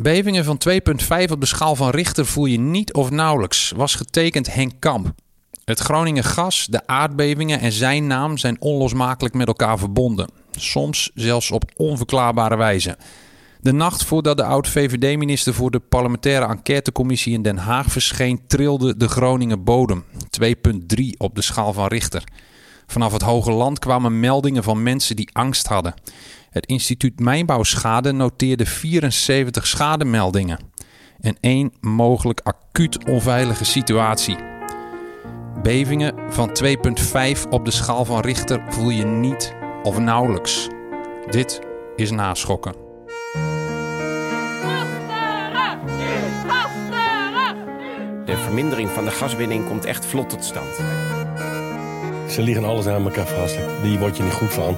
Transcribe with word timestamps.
Bevingen 0.00 0.44
van 0.44 0.60
2,5 0.68 1.30
op 1.30 1.40
de 1.40 1.46
schaal 1.46 1.76
van 1.76 1.90
Richter 1.90 2.26
voel 2.26 2.44
je 2.44 2.58
niet 2.58 2.92
of 2.92 3.10
nauwelijks, 3.10 3.72
was 3.76 3.94
getekend 3.94 4.54
Henk 4.54 4.72
Kamp. 4.78 5.12
Het 5.64 5.78
Groningen 5.78 6.24
gas, 6.24 6.66
de 6.70 6.86
aardbevingen 6.86 7.60
en 7.60 7.72
zijn 7.72 8.06
naam 8.06 8.36
zijn 8.36 8.60
onlosmakelijk 8.60 9.34
met 9.34 9.46
elkaar 9.46 9.78
verbonden. 9.78 10.30
Soms 10.50 11.10
zelfs 11.14 11.50
op 11.50 11.64
onverklaarbare 11.76 12.56
wijze. 12.56 12.96
De 13.60 13.72
nacht 13.72 14.04
voordat 14.04 14.36
de 14.36 14.44
oud-VVD-minister 14.44 15.54
voor 15.54 15.70
de 15.70 15.80
parlementaire 15.80 16.46
enquêtecommissie 16.46 17.32
in 17.32 17.42
Den 17.42 17.58
Haag 17.58 17.86
verscheen, 17.92 18.40
trilde 18.46 18.96
de 18.96 19.08
Groningen 19.08 19.64
bodem. 19.64 20.04
2,3 20.44 21.04
op 21.16 21.34
de 21.34 21.42
schaal 21.42 21.72
van 21.72 21.86
Richter. 21.86 22.24
Vanaf 22.86 23.12
het 23.12 23.22
Hoge 23.22 23.52
Land 23.52 23.78
kwamen 23.78 24.20
meldingen 24.20 24.62
van 24.62 24.82
mensen 24.82 25.16
die 25.16 25.30
angst 25.32 25.66
hadden. 25.66 25.94
Het 26.50 26.66
instituut 26.66 27.20
Mijnbouwschade 27.20 28.12
noteerde 28.12 28.66
74 28.66 29.66
schademeldingen. 29.66 30.58
En 31.20 31.36
één 31.40 31.72
mogelijk 31.80 32.40
acuut 32.40 33.04
onveilige 33.04 33.64
situatie. 33.64 34.36
Bevingen 35.62 36.14
van 36.28 36.50
2,5 36.64 37.48
op 37.50 37.64
de 37.64 37.70
schaal 37.70 38.04
van 38.04 38.20
Richter 38.20 38.62
voel 38.68 38.90
je 38.90 39.04
niet 39.04 39.54
of 39.82 39.98
nauwelijks. 39.98 40.68
Dit 41.30 41.60
is 41.96 42.10
naschokken. 42.10 42.74
De 48.24 48.36
vermindering 48.36 48.90
van 48.90 49.04
de 49.04 49.10
gaswinning 49.10 49.66
komt 49.66 49.84
echt 49.84 50.06
vlot 50.06 50.28
tot 50.28 50.44
stand. 50.44 50.74
Ze 52.30 52.42
liggen 52.42 52.64
alles 52.64 52.86
aan 52.86 53.04
elkaar 53.04 53.26
vast. 53.26 53.58
Die 53.82 53.98
word 53.98 54.16
je 54.16 54.22
niet 54.22 54.32
goed 54.32 54.52
van. 54.52 54.76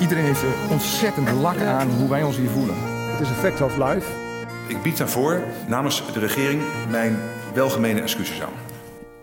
Iedereen 0.00 0.24
heeft 0.24 0.42
er 0.42 0.54
ontzettend 0.70 1.30
lak 1.30 1.60
aan 1.60 1.90
hoe 1.90 2.08
wij 2.08 2.22
ons 2.22 2.36
hier 2.36 2.50
voelen. 2.50 2.76
Het 3.10 3.20
is 3.20 3.28
een 3.28 3.34
fact 3.34 3.60
of 3.60 3.76
life. 3.76 4.06
Ik 4.68 4.82
bied 4.82 4.96
daarvoor 4.96 5.42
namens 5.68 6.02
de 6.12 6.18
regering 6.18 6.62
mijn 6.90 7.18
welgemene 7.54 8.00
excuses 8.00 8.40
aan. 8.40 8.52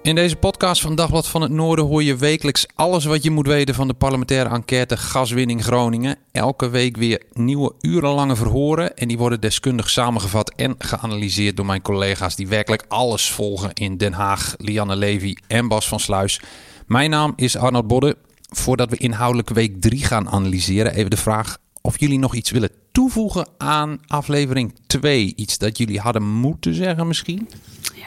In 0.01 0.15
deze 0.15 0.35
podcast 0.35 0.81
van 0.81 0.95
Dagblad 0.95 1.27
van 1.27 1.41
het 1.41 1.51
Noorden 1.51 1.85
hoor 1.85 2.03
je 2.03 2.15
wekelijks 2.15 2.65
alles 2.75 3.05
wat 3.05 3.23
je 3.23 3.31
moet 3.31 3.47
weten 3.47 3.75
van 3.75 3.87
de 3.87 3.93
parlementaire 3.93 4.49
enquête 4.49 4.97
Gaswinning 4.97 5.63
Groningen. 5.63 6.17
Elke 6.31 6.69
week 6.69 6.97
weer 6.97 7.21
nieuwe 7.33 7.73
urenlange 7.81 8.35
verhoren 8.35 8.95
en 8.95 9.07
die 9.07 9.17
worden 9.17 9.41
deskundig 9.41 9.89
samengevat 9.89 10.53
en 10.55 10.75
geanalyseerd 10.77 11.55
door 11.55 11.65
mijn 11.65 11.81
collega's 11.81 12.35
die 12.35 12.47
werkelijk 12.47 12.85
alles 12.87 13.31
volgen 13.31 13.73
in 13.73 13.97
Den 13.97 14.13
Haag, 14.13 14.55
Lianne 14.57 14.95
Levy 14.95 15.35
en 15.47 15.67
Bas 15.67 15.87
van 15.87 15.99
Sluis. 15.99 16.41
Mijn 16.87 17.09
naam 17.09 17.33
is 17.35 17.57
Arnold 17.57 17.87
Bodde. 17.87 18.17
Voordat 18.47 18.89
we 18.89 18.97
inhoudelijk 18.97 19.49
week 19.49 19.81
3 19.81 20.05
gaan 20.05 20.29
analyseren, 20.29 20.93
even 20.93 21.09
de 21.09 21.17
vraag 21.17 21.57
of 21.81 21.99
jullie 21.99 22.19
nog 22.19 22.35
iets 22.35 22.51
willen 22.51 22.69
toevoegen 22.91 23.47
aan 23.57 23.99
aflevering 24.07 24.73
2. 24.87 25.33
Iets 25.35 25.57
dat 25.57 25.77
jullie 25.77 25.99
hadden 25.99 26.23
moeten 26.23 26.73
zeggen 26.73 27.07
misschien? 27.07 27.49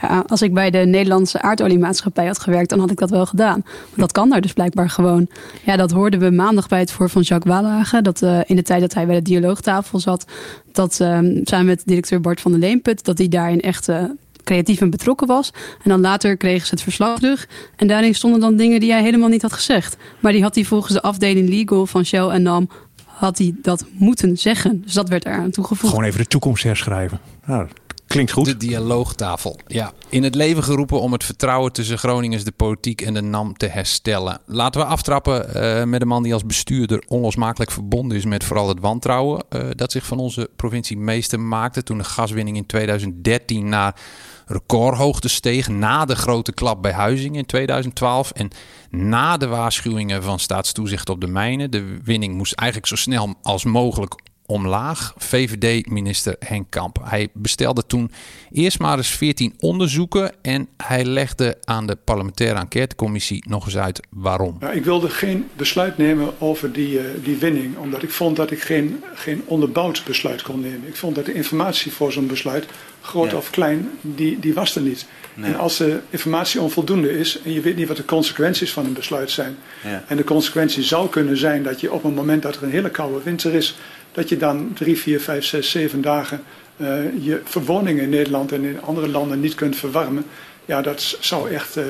Ja, 0.01 0.25
als 0.27 0.43
ik 0.43 0.55
bij 0.55 0.71
de 0.71 0.79
Nederlandse 0.79 1.43
aardoliemaatschappij 1.43 2.27
had 2.27 2.39
gewerkt, 2.39 2.71
dan 2.71 2.79
had 2.79 2.91
ik 2.91 2.99
dat 2.99 3.11
wel 3.11 3.27
gedaan. 3.27 3.63
Dat 3.95 4.13
kan 4.13 4.29
daar 4.29 4.41
dus 4.41 4.53
blijkbaar 4.53 4.91
gewoon. 4.91 5.29
Ja, 5.65 5.77
dat 5.77 5.91
hoorden 5.91 6.21
we 6.21 6.31
maandag 6.31 6.69
bij 6.69 6.79
het 6.79 6.91
voor 6.91 7.11
van 7.11 7.23
Jacques 7.23 7.55
Wallage. 7.55 8.03
Dat 8.03 8.23
uh, 8.23 8.41
in 8.47 8.57
de 8.57 8.63
tijd 8.63 8.81
dat 8.81 8.95
hij 8.95 9.07
bij 9.07 9.15
de 9.15 9.23
dialoogtafel 9.23 9.99
zat, 9.99 10.25
dat 10.73 10.99
uh, 11.03 11.19
samen 11.45 11.67
met 11.67 11.83
directeur 11.85 12.21
Bart 12.21 12.41
van 12.41 12.51
der 12.51 12.61
Leenput, 12.61 13.05
dat 13.05 13.19
hij 13.19 13.29
daarin 13.29 13.61
echt 13.61 13.89
uh, 13.89 14.05
creatief 14.51 14.81
en 14.81 14.91
betrokken 14.91 15.27
was. 15.27 15.51
En 15.83 15.91
dan 15.91 16.01
later 16.01 16.37
kregen 16.37 16.67
ze 16.67 16.75
het 16.75 16.83
verslag 16.83 17.19
terug. 17.19 17.49
En 17.77 17.87
daarin 17.87 18.15
stonden 18.15 18.41
dan 18.41 18.57
dingen 18.57 18.81
die 18.81 18.93
hij 18.93 19.03
helemaal 19.03 19.29
niet 19.29 19.43
had 19.43 19.53
gezegd. 19.53 19.97
Maar 20.21 20.33
die 20.33 20.43
had 20.43 20.55
hij 20.55 20.65
volgens 20.65 20.93
de 20.93 21.03
afdeling 21.03 21.49
legal 21.49 21.87
van 21.87 22.05
Shell 22.05 22.27
en 22.29 22.43
NAM 22.43 22.69
had 23.05 23.39
hij 23.39 23.55
dat 23.63 23.85
moeten 23.93 24.37
zeggen. 24.37 24.83
Dus 24.83 24.93
dat 24.93 25.09
werd 25.09 25.25
eraan 25.25 25.51
toegevoegd. 25.51 25.93
Gewoon 25.93 26.09
even 26.09 26.21
de 26.21 26.27
toekomst 26.27 26.63
herschrijven. 26.63 27.21
Nou, 27.47 27.69
klinkt 28.07 28.33
goed. 28.33 28.45
De 28.45 28.57
dialoogtafel. 28.57 29.59
Ja, 29.67 29.93
in 30.09 30.23
het 30.23 30.35
leven 30.35 30.65
geroepen 30.65 31.01
om 31.01 31.13
het 31.13 31.25
vertrouwen 31.25 31.73
tussen 31.73 31.99
Groningers, 31.99 32.45
de 32.45 32.53
politiek 32.53 33.01
en 33.01 33.15
de 33.15 33.23
NAM 33.23 33.57
te 33.57 33.67
herstellen. 33.67 34.41
Laten 34.47 34.81
we 34.81 34.87
aftrappen 34.87 35.47
uh, 35.57 35.85
met 35.85 36.01
een 36.01 36.09
man 36.09 36.23
die 36.23 36.33
als 36.33 36.47
bestuurder 36.47 37.03
onlosmakelijk 37.09 37.71
verbonden 37.71 38.17
is 38.17 38.25
met 38.25 38.45
vooral 38.45 38.69
het 38.69 38.81
wantrouwen 38.81 39.45
uh, 39.51 39.63
dat 39.71 39.93
zich 39.93 40.07
van 40.07 40.19
onze 40.19 40.51
provincie 40.57 40.97
meester 40.97 41.41
maakte 41.41 41.83
toen 41.83 41.99
de 41.99 42.05
gaswinning 42.05 42.57
in 42.57 42.67
2013 42.67 43.69
naar 43.69 43.95
recordhoogte 44.51 45.29
steeg 45.29 45.69
na 45.69 46.05
de 46.05 46.17
grote 46.17 46.53
klap 46.53 46.83
bij 46.83 46.93
Huizing 46.93 47.37
in 47.37 47.47
2012 47.47 48.31
en 48.31 48.51
na 48.91 49.37
de 49.37 49.47
waarschuwingen 49.47 50.23
van 50.23 50.39
staatstoezicht 50.39 51.09
op 51.09 51.21
de 51.21 51.27
mijnen. 51.27 51.71
De 51.71 51.99
winning 52.05 52.35
moest 52.35 52.53
eigenlijk 52.53 52.89
zo 52.89 52.97
snel 52.97 53.35
als 53.43 53.65
mogelijk 53.65 54.15
omlaag. 54.51 55.15
VVD-minister 55.17 56.37
Henk 56.39 56.67
Kamp. 56.71 56.99
Hij 57.03 57.29
bestelde 57.33 57.87
toen 57.87 58.11
eerst 58.53 58.79
maar 58.79 58.97
eens 58.97 59.09
14 59.09 59.55
onderzoeken 59.59 60.33
en 60.43 60.69
hij 60.77 61.05
legde 61.05 61.59
aan 61.65 61.87
de 61.87 61.97
parlementaire 61.97 62.59
enquêtecommissie 62.59 63.45
nog 63.49 63.65
eens 63.65 63.77
uit 63.77 64.01
waarom. 64.11 64.59
Ik 64.73 64.85
wilde 64.85 65.09
geen 65.09 65.49
besluit 65.57 65.99
nemen 65.99 66.41
over 66.41 66.73
die, 66.73 66.93
uh, 66.93 67.05
die 67.25 67.37
winning, 67.37 67.77
omdat 67.77 68.03
ik 68.03 68.11
vond 68.11 68.37
dat 68.37 68.51
ik 68.51 68.61
geen, 68.61 69.03
geen 69.15 69.43
onderbouwd 69.47 70.03
besluit 70.05 70.43
kon 70.43 70.61
nemen. 70.61 70.89
Ik 70.89 70.97
vond 70.97 71.15
dat 71.15 71.25
de 71.25 71.35
informatie 71.35 71.93
voor 71.93 72.13
zo'n 72.13 72.27
besluit, 72.27 72.67
groot 73.01 73.31
ja. 73.31 73.37
of 73.37 73.51
klein, 73.51 73.91
die, 74.01 74.39
die 74.39 74.55
was 74.55 74.77
er 74.77 74.83
niet. 74.83 75.07
Nee. 75.35 75.53
En 75.53 75.59
als 75.59 75.77
de 75.77 75.99
informatie 76.11 76.61
onvoldoende 76.61 77.19
is 77.19 77.41
en 77.45 77.53
je 77.53 77.61
weet 77.61 77.77
niet 77.77 77.89
wat 77.89 77.97
de 77.97 78.05
consequenties 78.05 78.73
van 78.73 78.85
een 78.85 78.93
besluit 78.93 79.31
zijn. 79.31 79.57
Ja. 79.85 80.05
En 80.07 80.17
de 80.17 80.25
consequentie 80.25 80.83
zou 80.83 81.09
kunnen 81.09 81.37
zijn 81.37 81.63
dat 81.63 81.81
je 81.81 81.93
op 81.93 82.05
een 82.05 82.15
moment 82.15 82.43
dat 82.43 82.57
er 82.57 82.63
een 82.63 82.71
hele 82.71 82.91
koude 82.91 83.23
winter 83.23 83.55
is, 83.55 83.77
dat 84.13 84.29
je 84.29 84.37
dan 84.37 84.73
drie, 84.75 84.99
vier, 84.99 85.21
vijf, 85.21 85.45
zes, 85.45 85.71
zeven 85.71 86.01
dagen 86.01 86.43
uh, 86.81 87.25
je 87.25 87.41
verwoningen 87.45 88.03
in 88.03 88.09
Nederland 88.09 88.53
en 88.53 88.65
in 88.65 88.83
andere 88.83 89.09
landen 89.09 89.41
niet 89.41 89.55
kunt 89.55 89.77
verwarmen. 89.77 90.25
Ja, 90.65 90.83
dat 90.83 91.17
zou 91.21 91.51
echt, 91.51 91.77
uh, 91.77 91.85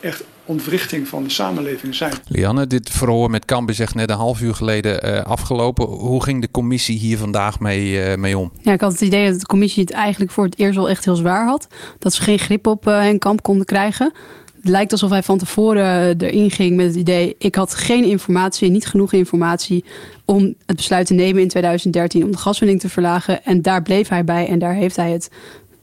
echt 0.00 0.24
ontwrichting 0.44 1.08
van 1.08 1.22
de 1.22 1.30
samenleving 1.30 1.94
zijn. 1.94 2.12
Lianne, 2.28 2.66
dit 2.66 2.90
verhoor 2.90 3.30
met 3.30 3.44
Kamp 3.44 3.70
is 3.70 3.80
echt 3.80 3.94
net 3.94 4.10
een 4.10 4.16
half 4.16 4.40
uur 4.40 4.54
geleden 4.54 5.08
uh, 5.08 5.22
afgelopen. 5.22 5.86
Hoe 5.86 6.22
ging 6.22 6.40
de 6.40 6.50
commissie 6.50 6.98
hier 6.98 7.18
vandaag 7.18 7.60
mee, 7.60 8.16
mee 8.16 8.38
om? 8.38 8.52
Ja, 8.62 8.72
ik 8.72 8.80
had 8.80 8.92
het 8.92 9.00
idee 9.00 9.30
dat 9.30 9.40
de 9.40 9.46
commissie 9.46 9.82
het 9.82 9.92
eigenlijk 9.92 10.30
voor 10.30 10.44
het 10.44 10.58
eerst 10.58 10.76
wel 10.76 10.88
echt 10.88 11.04
heel 11.04 11.16
zwaar 11.16 11.46
had. 11.46 11.66
Dat 11.98 12.14
ze 12.14 12.22
geen 12.22 12.38
grip 12.38 12.66
op 12.66 12.84
Henk 12.84 13.20
Kamp 13.20 13.42
konden 13.42 13.66
krijgen. 13.66 14.12
Het 14.66 14.74
lijkt 14.74 14.92
alsof 14.92 15.10
hij 15.10 15.22
van 15.22 15.38
tevoren 15.38 16.20
erin 16.20 16.50
ging 16.50 16.76
met 16.76 16.86
het 16.86 16.96
idee: 16.96 17.34
ik 17.38 17.54
had 17.54 17.74
geen 17.74 18.04
informatie, 18.04 18.70
niet 18.70 18.86
genoeg 18.86 19.12
informatie 19.12 19.84
om 20.24 20.54
het 20.66 20.76
besluit 20.76 21.06
te 21.06 21.14
nemen 21.14 21.42
in 21.42 21.48
2013 21.48 22.24
om 22.24 22.30
de 22.30 22.38
gaswinning 22.38 22.80
te 22.80 22.88
verlagen. 22.88 23.44
En 23.44 23.62
daar 23.62 23.82
bleef 23.82 24.08
hij 24.08 24.24
bij 24.24 24.48
en 24.48 24.58
daar 24.58 24.74
heeft 24.74 24.96
hij 24.96 25.10
het 25.10 25.30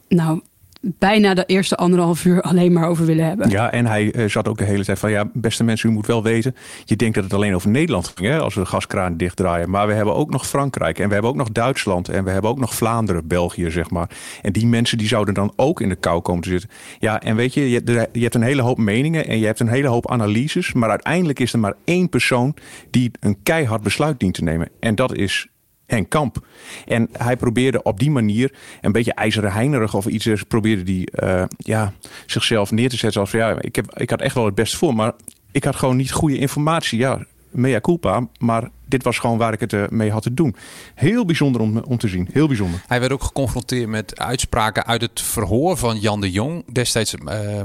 nou 0.08 0.42
bijna 0.86 1.34
de 1.34 1.46
eerste 1.46 1.76
anderhalf 1.76 2.26
uur 2.26 2.42
alleen 2.42 2.74
maar 2.74 2.88
over 2.88 3.06
willen 3.06 3.26
hebben. 3.26 3.50
Ja, 3.50 3.72
en 3.72 3.86
hij 3.86 4.16
uh, 4.16 4.30
zat 4.30 4.48
ook 4.48 4.58
de 4.58 4.64
hele 4.64 4.84
tijd 4.84 5.00
van... 5.00 5.12
ja, 5.12 5.30
beste 5.34 5.64
mensen, 5.64 5.90
u 5.90 5.94
moet 5.94 6.08
wel 6.08 6.24
weten... 6.24 6.56
je 6.86 6.96
denkt 6.96 7.16
dat 7.16 7.24
het 7.24 7.34
alleen 7.34 7.56
over 7.56 7.70
Nederland 7.70 8.12
ging, 8.16 8.30
hè, 8.30 8.40
als 8.40 8.54
we 8.54 8.60
de 8.60 8.66
gaskraan 8.66 9.18
dichtdraaien. 9.18 9.70
Maar 9.70 9.88
we 9.88 9.94
hebben 9.94 10.16
ook 10.16 10.30
nog 10.30 10.48
Frankrijk 10.48 11.00
en 11.00 11.08
we 11.08 11.14
hebben 11.14 11.32
ook 11.32 11.38
nog 11.38 11.52
Duitsland... 11.52 12.10
en 12.10 12.24
we 12.24 12.30
hebben 12.30 12.52
ook 12.52 12.60
nog 12.60 12.76
Vlaanderen, 12.76 13.28
België, 13.28 13.72
zeg 13.72 13.90
maar. 13.90 14.10
En 14.42 14.52
die 14.52 14.68
mensen 14.68 14.98
die 14.98 15.08
zouden 15.08 15.34
dan 15.34 15.54
ook 15.56 15.82
in 15.82 15.90
de 15.90 15.96
kou 15.96 16.22
komen 16.22 16.42
te 16.42 16.50
zitten. 16.50 16.70
Ja, 17.00 17.22
en 17.22 17.36
weet 17.36 17.54
je, 17.54 17.70
je, 17.70 18.10
je 18.12 18.22
hebt 18.22 18.36
een 18.36 18.42
hele 18.42 18.62
hoop 18.62 18.78
meningen... 18.78 19.28
en 19.28 19.40
je 19.40 19.46
hebt 19.46 19.60
een 19.60 19.68
hele 19.68 19.88
hoop 19.88 20.12
analyses... 20.12 20.74
maar 20.74 20.90
uiteindelijk 20.90 21.40
is 21.40 21.54
er 21.54 21.60
maar 21.60 21.76
één 21.84 22.10
persoon... 22.10 22.56
die 22.90 23.12
een 23.20 23.38
keihard 23.44 23.84
besluit 23.84 24.20
dient 24.20 24.34
te 24.34 24.44
nemen. 24.44 24.70
En 24.80 24.96
dat 24.96 25.16
is 25.16 25.48
Henk 25.86 26.10
Kamp. 26.10 26.46
En 26.86 27.10
hij 27.12 27.36
probeerde 27.36 27.84
op 27.84 28.00
die 28.00 28.12
manier, 28.12 28.54
een 28.82 28.92
beetje 28.92 29.14
ijzeren 29.14 29.52
heinerig 29.52 29.94
of 29.94 30.06
iets, 30.06 30.44
probeerde 30.48 30.84
die 30.84 31.10
uh, 31.24 31.44
ja, 31.58 31.94
zichzelf 32.26 32.72
neer 32.72 32.90
te 32.90 32.98
zetten 32.98 33.22
als 33.22 33.30
van 33.30 33.40
ja, 33.40 33.62
ik, 33.62 33.76
heb, 33.76 34.00
ik 34.00 34.10
had 34.10 34.22
echt 34.22 34.36
wel 34.36 34.46
het 34.46 34.56
best 34.56 34.76
voor, 34.76 34.96
maar 34.96 35.14
ik 35.52 35.64
had 35.64 35.76
gewoon 35.76 35.96
niet 35.96 36.12
goede 36.12 36.38
informatie. 36.38 37.00
Ja, 37.00 37.26
mea 37.54 37.80
culpa, 37.80 38.28
maar 38.38 38.70
dit 38.86 39.04
was 39.04 39.20
gewoon 39.20 39.38
waar 39.38 39.54
ik 39.54 39.60
het 39.60 39.92
mee 39.92 40.12
had 40.12 40.24
te 40.24 40.34
doen. 40.34 40.56
Heel 40.96 41.26
bijzonder 41.26 41.62
om, 41.62 41.78
om 41.78 41.98
te 41.98 42.08
zien. 42.08 42.30
Heel 42.32 42.48
bijzonder. 42.48 42.84
Hij 42.88 43.00
werd 43.00 43.12
ook 43.12 43.24
geconfronteerd 43.24 43.90
met 43.90 44.20
uitspraken 44.20 44.86
uit 44.86 45.02
het 45.02 45.22
verhoor 45.22 45.78
van 45.78 46.00
Jan 46.00 46.22
de 46.22 46.32
Jong. 46.32 46.74
Destijds 46.74 47.16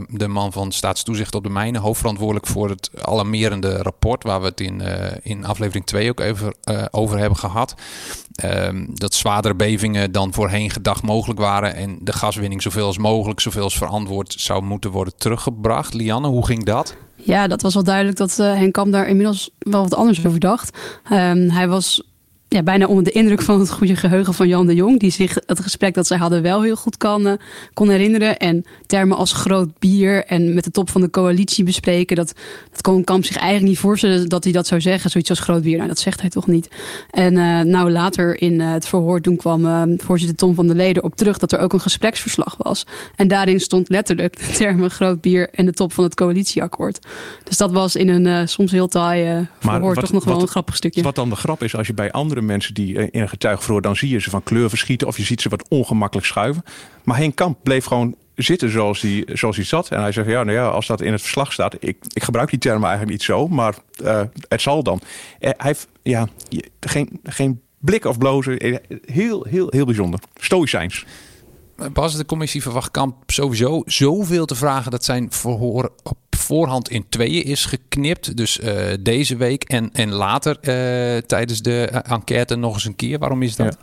de 0.08 0.28
man 0.28 0.52
van 0.52 0.72
staatstoezicht 0.72 1.34
op 1.34 1.42
de 1.42 1.50
mijnen. 1.50 1.80
Hoofdverantwoordelijk 1.80 2.46
voor 2.46 2.68
het 2.68 2.90
alarmerende 3.02 3.76
rapport. 3.76 4.22
Waar 4.22 4.40
we 4.40 4.46
het 4.46 4.60
in, 4.60 4.82
in 5.22 5.44
aflevering 5.44 5.86
2 5.86 6.10
ook 6.10 6.20
even 6.20 6.54
over 6.90 7.18
hebben 7.18 7.38
gehad. 7.38 7.74
Ehm, 8.34 8.86
dat 8.88 9.14
zwaardere 9.14 9.54
bevingen 9.54 10.12
dan 10.12 10.32
voorheen 10.32 10.70
gedacht 10.70 11.02
mogelijk 11.02 11.40
waren. 11.40 11.74
En 11.74 11.98
de 12.00 12.12
gaswinning 12.12 12.62
zoveel 12.62 12.86
als 12.86 12.98
mogelijk, 12.98 13.40
zoveel 13.40 13.62
als 13.62 13.78
verantwoord 13.78 14.34
zou 14.38 14.62
moeten 14.62 14.90
worden 14.90 15.16
teruggebracht. 15.16 15.94
Lianne, 15.94 16.28
hoe 16.28 16.46
ging 16.46 16.64
dat? 16.64 16.96
Ja, 17.28 17.46
dat 17.46 17.62
was 17.62 17.74
wel 17.74 17.82
duidelijk 17.82 18.16
dat 18.16 18.38
uh, 18.40 18.52
Henk 18.52 18.72
Kamp 18.72 18.92
daar 18.92 19.08
inmiddels 19.08 19.50
wel 19.58 19.82
wat 19.82 19.94
anders 19.94 20.26
over 20.26 20.40
dacht. 20.40 20.78
Um, 21.12 21.50
hij 21.50 21.68
was 21.68 22.02
ja, 22.48 22.62
bijna 22.62 22.86
onder 22.86 23.04
de 23.04 23.10
indruk 23.10 23.42
van 23.42 23.60
het 23.60 23.70
goede 23.70 23.96
geheugen 23.96 24.34
van 24.34 24.48
Jan 24.48 24.66
de 24.66 24.74
Jong. 24.74 25.00
Die 25.00 25.10
zich 25.10 25.38
het 25.46 25.60
gesprek 25.60 25.94
dat 25.94 26.06
zij 26.06 26.16
hadden 26.16 26.42
wel 26.42 26.62
heel 26.62 26.76
goed 26.76 26.96
kan, 26.96 27.26
uh, 27.26 27.32
kon 27.74 27.88
herinneren. 27.88 28.38
En 28.38 28.64
termen 28.86 29.16
als 29.16 29.32
groot 29.32 29.78
bier 29.78 30.24
en 30.24 30.54
met 30.54 30.64
de 30.64 30.70
top 30.70 30.90
van 30.90 31.00
de 31.00 31.10
coalitie 31.10 31.64
bespreken. 31.64 32.16
Dat, 32.16 32.32
dat 32.70 32.80
kon 32.80 33.04
Kamp 33.04 33.24
zich 33.24 33.36
eigenlijk 33.36 33.68
niet 33.68 33.78
voorstellen 33.78 34.28
dat 34.28 34.44
hij 34.44 34.52
dat 34.52 34.66
zou 34.66 34.80
zeggen. 34.80 35.10
Zoiets 35.10 35.30
als 35.30 35.40
groot 35.40 35.62
bier. 35.62 35.76
Nou, 35.76 35.88
dat 35.88 35.98
zegt 35.98 36.20
hij 36.20 36.30
toch 36.30 36.46
niet. 36.46 36.68
En 37.10 37.34
uh, 37.34 37.60
nou, 37.60 37.90
later 37.90 38.40
in 38.40 38.52
uh, 38.52 38.72
het 38.72 38.88
verhoor 38.88 39.20
toen 39.20 39.36
kwam 39.36 39.64
uh, 39.64 39.82
voorzitter 39.96 40.36
Tom 40.36 40.54
van 40.54 40.66
der 40.66 40.76
Leden 40.76 41.02
op 41.02 41.16
terug 41.16 41.38
dat 41.38 41.52
er 41.52 41.58
ook 41.58 41.72
een 41.72 41.80
gespreksverslag 41.80 42.54
was. 42.58 42.86
En 43.16 43.28
daarin 43.28 43.60
stond 43.60 43.88
letterlijk 43.88 44.38
de 44.38 44.52
termen 44.52 44.90
groot 44.90 45.20
bier 45.20 45.48
en 45.52 45.64
de 45.64 45.72
top 45.72 45.92
van 45.92 46.04
het 46.04 46.14
coalitieakkoord. 46.14 47.06
Dus 47.44 47.56
dat 47.56 47.72
was 47.72 47.96
in 47.96 48.08
een 48.08 48.48
soms 48.48 48.70
heel 48.70 48.88
taai 48.88 49.48
verhoor 49.58 49.94
wat, 49.94 50.04
toch 50.04 50.12
nog 50.12 50.24
wat, 50.24 50.32
wel 50.32 50.42
een 50.42 50.48
grappig 50.48 50.76
stukje. 50.76 51.02
Wat 51.02 51.14
dan 51.14 51.28
de 51.28 51.36
grap 51.36 51.62
is, 51.62 51.76
als 51.76 51.86
je 51.86 51.94
bij 51.94 52.12
andere 52.12 52.37
mensen 52.42 52.74
die 52.74 52.94
in 53.10 53.20
een 53.20 53.28
getuigenverhoor, 53.28 53.82
dan 53.82 53.96
zie 53.96 54.08
je 54.08 54.20
ze 54.20 54.30
van 54.30 54.42
kleur 54.42 54.68
verschieten 54.68 55.06
of 55.06 55.16
je 55.16 55.24
ziet 55.24 55.40
ze 55.40 55.48
wat 55.48 55.68
ongemakkelijk 55.68 56.26
schuiven. 56.26 56.62
Maar 57.04 57.16
Henk 57.16 57.36
Kamp 57.36 57.58
bleef 57.62 57.84
gewoon 57.84 58.16
zitten 58.34 58.70
zoals 58.70 59.00
hij, 59.00 59.26
zoals 59.32 59.56
hij 59.56 59.64
zat. 59.64 59.90
En 59.90 60.00
hij 60.00 60.12
zegt, 60.12 60.28
ja, 60.28 60.44
nou 60.44 60.56
ja, 60.56 60.68
als 60.68 60.86
dat 60.86 61.00
in 61.00 61.12
het 61.12 61.20
verslag 61.20 61.52
staat... 61.52 61.74
ik, 61.78 61.96
ik 62.12 62.22
gebruik 62.22 62.50
die 62.50 62.58
termen 62.58 62.88
eigenlijk 62.88 63.18
niet 63.18 63.22
zo, 63.26 63.48
maar 63.48 63.74
uh, 64.02 64.22
het 64.48 64.60
zal 64.60 64.82
dan. 64.82 65.00
hij 65.38 65.54
heeft 65.56 65.88
ja, 66.02 66.28
geen, 66.80 67.20
geen 67.22 67.60
blik 67.78 68.04
of 68.04 68.18
blozen. 68.18 68.80
Heel, 69.04 69.46
heel, 69.48 69.66
heel 69.70 69.84
bijzonder. 69.84 70.20
Stoïcijns. 70.34 71.04
Bas, 71.92 72.16
de 72.16 72.24
commissie 72.24 72.62
verwacht 72.62 72.90
Kamp 72.90 73.16
sowieso 73.26 73.82
zoveel 73.86 74.46
te 74.46 74.54
vragen... 74.54 74.90
dat 74.90 75.04
zijn 75.04 75.32
verhoor 75.32 75.92
op 76.02 76.16
voorhand 76.48 76.90
in 76.90 77.04
tweeën 77.08 77.44
is 77.44 77.64
geknipt. 77.64 78.36
Dus 78.36 78.60
uh, 78.60 78.82
deze 79.00 79.36
week 79.36 79.64
en, 79.64 79.90
en 79.92 80.12
later 80.12 80.56
uh, 80.56 81.16
tijdens 81.16 81.62
de 81.62 81.84
enquête 81.86 82.56
nog 82.56 82.74
eens 82.74 82.84
een 82.84 82.96
keer. 82.96 83.18
Waarom 83.18 83.42
is 83.42 83.56
dat? 83.56 83.78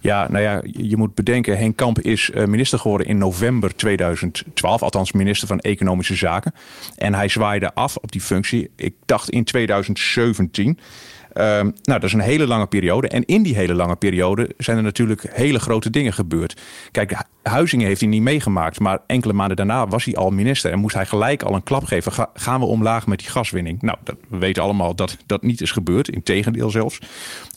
Ja. 0.00 0.28
Nou 0.30 0.42
ja, 0.42 0.62
je 0.72 0.96
moet 0.96 1.14
bedenken, 1.14 1.58
Henk 1.58 1.76
Kamp 1.76 2.00
is 2.00 2.30
minister 2.46 2.78
geworden 2.78 3.06
in 3.06 3.18
november 3.18 3.76
2012, 3.76 4.82
althans 4.82 5.12
minister 5.12 5.48
van 5.48 5.60
Economische 5.60 6.14
Zaken. 6.14 6.52
En 6.96 7.14
hij 7.14 7.28
zwaaide 7.28 7.74
af 7.74 7.96
op 7.96 8.12
die 8.12 8.20
functie, 8.20 8.70
ik 8.76 8.94
dacht 9.04 9.30
in 9.30 9.44
2017. 9.44 10.66
Um, 10.68 10.74
nou, 11.34 11.72
dat 11.82 12.02
is 12.02 12.12
een 12.12 12.20
hele 12.20 12.46
lange 12.46 12.66
periode. 12.66 13.08
En 13.08 13.24
in 13.24 13.42
die 13.42 13.54
hele 13.54 13.74
lange 13.74 13.96
periode 13.96 14.50
zijn 14.58 14.76
er 14.76 14.82
natuurlijk 14.82 15.26
hele 15.30 15.58
grote 15.58 15.90
dingen 15.90 16.12
gebeurd. 16.12 16.60
Kijk, 16.90 17.16
Huizingen 17.48 17.86
heeft 17.86 18.00
hij 18.00 18.08
niet 18.08 18.22
meegemaakt. 18.22 18.80
Maar 18.80 18.98
enkele 19.06 19.32
maanden 19.32 19.56
daarna 19.56 19.86
was 19.86 20.04
hij 20.04 20.14
al 20.14 20.30
minister. 20.30 20.72
En 20.72 20.78
moest 20.78 20.94
hij 20.94 21.06
gelijk 21.06 21.42
al 21.42 21.54
een 21.54 21.62
klap 21.62 21.84
geven. 21.84 22.12
Ga, 22.12 22.30
gaan 22.34 22.60
we 22.60 22.66
omlaag 22.66 23.06
met 23.06 23.18
die 23.18 23.28
gaswinning? 23.28 23.82
Nou, 23.82 23.98
dat, 24.04 24.16
we 24.28 24.38
weten 24.38 24.62
allemaal 24.62 24.94
dat 24.94 25.16
dat 25.26 25.42
niet 25.42 25.60
is 25.60 25.70
gebeurd. 25.70 26.08
Integendeel 26.08 26.70
zelfs. 26.70 26.98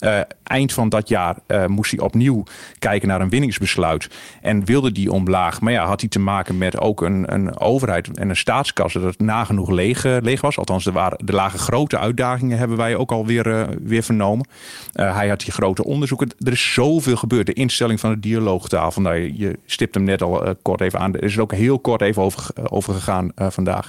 Uh, 0.00 0.20
eind 0.42 0.72
van 0.72 0.88
dat 0.88 1.08
jaar 1.08 1.36
uh, 1.46 1.66
moest 1.66 1.90
hij 1.90 2.00
opnieuw 2.00 2.42
kijken 2.78 3.08
naar 3.08 3.20
een 3.20 3.28
winningsbesluit. 3.28 4.10
En 4.40 4.64
wilde 4.64 4.92
die 4.92 5.12
omlaag. 5.12 5.60
Maar 5.60 5.72
ja, 5.72 5.86
had 5.86 6.00
hij 6.00 6.08
te 6.08 6.18
maken 6.18 6.58
met 6.58 6.78
ook 6.78 7.02
een, 7.02 7.32
een 7.32 7.58
overheid 7.58 8.18
en 8.18 8.28
een 8.28 8.36
staatskasse 8.36 9.00
dat 9.00 9.18
nagenoeg 9.18 9.70
leeg, 9.70 10.04
uh, 10.04 10.16
leeg 10.20 10.40
was. 10.40 10.58
Althans, 10.58 10.86
er, 10.86 10.92
waren, 10.92 11.18
er 11.26 11.34
lagen 11.34 11.58
grote 11.58 11.98
uitdagingen, 11.98 12.58
hebben 12.58 12.76
wij 12.76 12.96
ook 12.96 13.12
alweer 13.12 13.68
weer 13.82 14.02
vernomen. 14.02 14.46
hij 14.92 15.28
had 15.28 15.40
die 15.40 15.52
grote 15.52 15.84
onderzoeken. 15.84 16.30
Er 16.38 16.52
is 16.52 16.72
zoveel 16.72 17.16
gebeurd. 17.16 17.46
De 17.46 17.52
instelling 17.52 18.00
van 18.00 18.10
de 18.10 18.20
dialoogtafel. 18.20 19.02
Nou, 19.02 19.34
je 19.36 19.58
stipt 19.80 19.94
hem 19.94 20.04
net 20.04 20.22
al 20.22 20.46
uh, 20.46 20.52
kort 20.62 20.80
even 20.80 20.98
aan. 20.98 21.14
Er 21.14 21.22
is 21.22 21.38
ook 21.38 21.52
heel 21.52 21.78
kort 21.78 22.00
even 22.00 22.22
over, 22.22 22.50
uh, 22.58 22.64
over 22.68 22.94
gegaan 22.94 23.32
uh, 23.36 23.50
vandaag. 23.50 23.88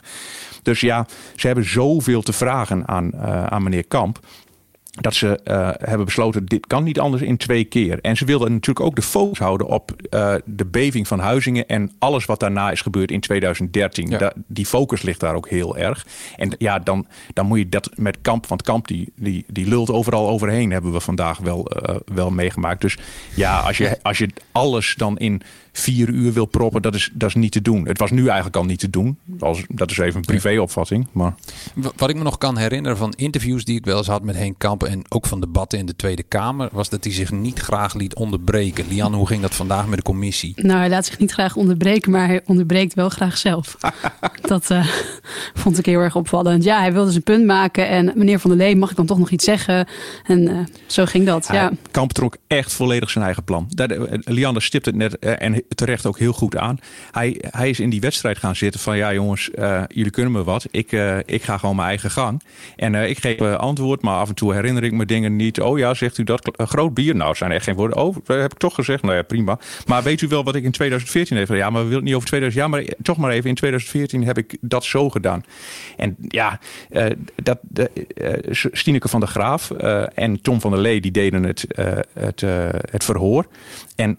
Dus 0.63 0.79
ja, 0.79 1.05
ze 1.35 1.47
hebben 1.47 1.69
zoveel 1.69 2.21
te 2.21 2.33
vragen 2.33 2.87
aan, 2.87 3.15
aan 3.51 3.63
meneer 3.63 3.87
Kamp 3.87 4.19
dat 4.91 5.15
ze 5.15 5.39
uh, 5.43 5.69
hebben 5.77 6.05
besloten, 6.05 6.45
dit 6.45 6.67
kan 6.67 6.83
niet 6.83 6.99
anders 6.99 7.21
in 7.23 7.37
twee 7.37 7.63
keer. 7.63 7.99
En 8.01 8.17
ze 8.17 8.25
wilden 8.25 8.51
natuurlijk 8.51 8.85
ook 8.85 8.95
de 8.95 9.01
focus 9.01 9.39
houden 9.39 9.67
op 9.67 9.91
uh, 10.09 10.33
de 10.45 10.65
beving 10.65 11.07
van 11.07 11.19
Huizingen 11.19 11.67
en 11.67 11.91
alles 11.99 12.25
wat 12.25 12.39
daarna 12.39 12.71
is 12.71 12.81
gebeurd 12.81 13.11
in 13.11 13.19
2013. 13.19 14.09
Ja. 14.09 14.17
Da 14.17 14.33
die 14.47 14.65
focus 14.65 15.01
ligt 15.01 15.19
daar 15.19 15.35
ook 15.35 15.49
heel 15.49 15.77
erg. 15.77 16.05
En 16.35 16.55
ja, 16.57 16.79
dan, 16.79 17.07
dan 17.33 17.45
moet 17.45 17.57
je 17.57 17.69
dat 17.69 17.89
met 17.95 18.17
Kamp, 18.21 18.47
want 18.47 18.61
Kamp 18.61 18.87
die, 18.87 19.13
die, 19.15 19.45
die 19.47 19.67
lult 19.67 19.89
overal 19.89 20.29
overheen, 20.29 20.71
hebben 20.71 20.91
we 20.91 20.99
vandaag 20.99 21.37
wel, 21.37 21.71
uh, 21.89 21.95
wel 22.05 22.29
meegemaakt. 22.29 22.81
Dus 22.81 22.97
ja, 23.35 23.59
als 23.59 23.77
je, 23.77 23.99
als 24.01 24.17
je 24.17 24.29
alles 24.51 24.95
dan 24.97 25.17
in 25.17 25.41
vier 25.71 26.09
uur 26.09 26.33
wil 26.33 26.45
proppen, 26.45 26.81
dat 26.81 26.95
is, 26.95 27.09
dat 27.13 27.29
is 27.29 27.35
niet 27.35 27.51
te 27.51 27.61
doen. 27.61 27.87
Het 27.87 27.97
was 27.97 28.11
nu 28.11 28.25
eigenlijk 28.25 28.55
al 28.55 28.65
niet 28.65 28.79
te 28.79 28.89
doen. 28.89 29.17
Als, 29.39 29.63
dat 29.67 29.91
is 29.91 29.97
even 29.97 30.15
een 30.15 30.25
privéopvatting. 30.25 31.07
Maar... 31.11 31.33
Wat 31.95 32.09
ik 32.09 32.15
me 32.15 32.23
nog 32.23 32.37
kan 32.37 32.57
herinneren 32.57 32.97
van 32.97 33.13
interviews 33.15 33.65
die 33.65 33.77
ik 33.77 33.85
wel 33.85 33.97
eens 33.97 34.07
had 34.07 34.23
met 34.23 34.35
Henk 34.35 34.55
Kamp 34.57 34.83
en 34.83 35.01
ook 35.09 35.25
van 35.25 35.39
debatten 35.39 35.79
in 35.79 35.85
de 35.85 35.95
Tweede 35.95 36.23
Kamer, 36.23 36.69
was 36.71 36.89
dat 36.89 37.03
hij 37.03 37.13
zich 37.13 37.31
niet 37.31 37.59
graag 37.59 37.93
liet 37.93 38.15
onderbreken. 38.15 38.85
Lian, 38.87 39.13
hoe 39.13 39.27
ging 39.27 39.41
dat 39.41 39.55
vandaag 39.55 39.87
met 39.87 39.97
de 39.97 40.03
commissie? 40.03 40.53
Nou, 40.55 40.79
hij 40.79 40.89
laat 40.89 41.05
zich 41.05 41.19
niet 41.19 41.31
graag 41.31 41.55
onderbreken, 41.55 42.11
maar 42.11 42.27
hij 42.27 42.41
onderbreekt 42.45 42.93
wel 42.93 43.09
graag 43.09 43.37
zelf. 43.37 43.77
dat 44.41 44.69
uh, 44.69 44.87
vond 45.53 45.77
ik 45.77 45.85
heel 45.85 45.99
erg 45.99 46.15
opvallend. 46.15 46.63
Ja, 46.63 46.79
hij 46.79 46.93
wilde 46.93 47.11
zijn 47.11 47.23
punt 47.23 47.45
maken 47.45 47.87
en 47.87 48.11
meneer 48.15 48.39
Van 48.39 48.49
der 48.49 48.59
Lee, 48.59 48.75
mag 48.75 48.89
ik 48.89 48.95
dan 48.95 49.05
toch 49.05 49.19
nog 49.19 49.29
iets 49.29 49.45
zeggen? 49.45 49.87
En 50.23 50.49
uh, 50.49 50.59
zo 50.85 51.05
ging 51.05 51.25
dat. 51.25 51.47
Ja, 51.47 51.53
ja. 51.53 51.71
Kamp 51.91 52.13
trok 52.13 52.37
echt 52.47 52.73
volledig 52.73 53.09
zijn 53.09 53.23
eigen 53.23 53.43
plan. 53.43 53.69
Lianne 54.23 54.59
stipt 54.59 54.85
het 54.85 54.95
net 54.95 55.19
en 55.19 55.60
terecht 55.75 56.05
ook 56.05 56.19
heel 56.19 56.33
goed 56.33 56.57
aan. 56.57 56.79
Hij, 57.11 57.41
hij 57.49 57.69
is 57.69 57.79
in 57.79 57.89
die 57.89 57.99
wedstrijd 57.99 58.37
gaan 58.37 58.55
zitten 58.55 58.79
van 58.79 58.97
ja 58.97 59.13
jongens, 59.13 59.49
uh, 59.55 59.83
jullie 59.87 60.11
kunnen 60.11 60.31
me 60.31 60.43
wat. 60.43 60.67
Ik, 60.71 60.91
uh, 60.91 61.17
ik 61.25 61.43
ga 61.43 61.57
gewoon 61.57 61.75
mijn 61.75 61.87
eigen 61.87 62.11
gang. 62.11 62.43
En 62.75 62.93
uh, 62.93 63.09
ik 63.09 63.19
geef 63.19 63.41
antwoord, 63.41 64.01
maar 64.01 64.17
af 64.17 64.29
en 64.29 64.35
toe 64.35 64.53
herinner 64.53 64.83
ik 64.83 64.91
me 64.91 65.05
dingen 65.05 65.35
niet. 65.35 65.61
Oh 65.61 65.77
ja, 65.77 65.93
zegt 65.93 66.17
u 66.17 66.23
dat? 66.23 66.51
groot 66.57 66.93
bier? 66.93 67.15
Nou, 67.15 67.35
zijn 67.35 67.51
echt 67.51 67.63
geen 67.63 67.75
woorden. 67.75 67.97
Oh, 67.97 68.15
dat 68.23 68.41
heb 68.41 68.51
ik 68.51 68.57
toch 68.57 68.75
gezegd. 68.75 69.03
Nou 69.03 69.15
ja, 69.15 69.21
prima. 69.21 69.59
Maar 69.85 70.03
weet 70.03 70.21
u 70.21 70.27
wel 70.27 70.43
wat 70.43 70.55
ik 70.55 70.63
in 70.63 70.71
2014 70.71 71.37
heb? 71.37 71.47
Ja, 71.47 71.69
maar 71.69 71.81
we 71.81 71.87
willen 71.87 71.95
het 71.95 72.03
niet 72.03 72.15
over 72.15 72.27
2000. 72.27 72.63
Ja, 72.63 72.69
maar 72.69 72.83
toch 73.01 73.17
maar 73.17 73.31
even. 73.31 73.49
In 73.49 73.55
2014 73.55 74.25
heb 74.25 74.37
ik 74.37 74.57
dat 74.61 74.83
zo 74.83 75.09
gedaan. 75.09 75.43
En 75.97 76.15
ja, 76.27 76.59
dat, 77.35 77.59
Stineke 78.51 79.07
van 79.07 79.19
der 79.19 79.29
Graaf 79.29 79.71
en 80.13 80.41
Tom 80.41 80.61
van 80.61 80.71
der 80.71 80.79
Lee, 80.79 81.01
die 81.01 81.11
deden 81.11 81.43
het, 81.43 81.65
het, 82.13 82.41
het 82.91 83.03
verhoor. 83.03 83.45
En 83.95 84.17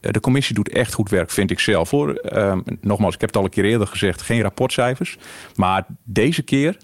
de 0.00 0.20
commissie 0.20 0.54
doet 0.54 0.68
echt 0.68 0.92
goed 0.92 1.10
werk, 1.10 1.30
vind 1.30 1.50
ik 1.50 1.58
zelf 1.58 1.90
hoor. 1.90 2.20
Um, 2.36 2.62
nogmaals, 2.80 3.14
ik 3.14 3.20
heb 3.20 3.28
het 3.28 3.38
al 3.38 3.44
een 3.44 3.50
keer 3.50 3.64
eerder 3.64 3.86
gezegd, 3.86 4.22
geen 4.22 4.42
rapportcijfers. 4.42 5.16
Maar 5.54 5.86
deze 6.04 6.42
keer, 6.42 6.76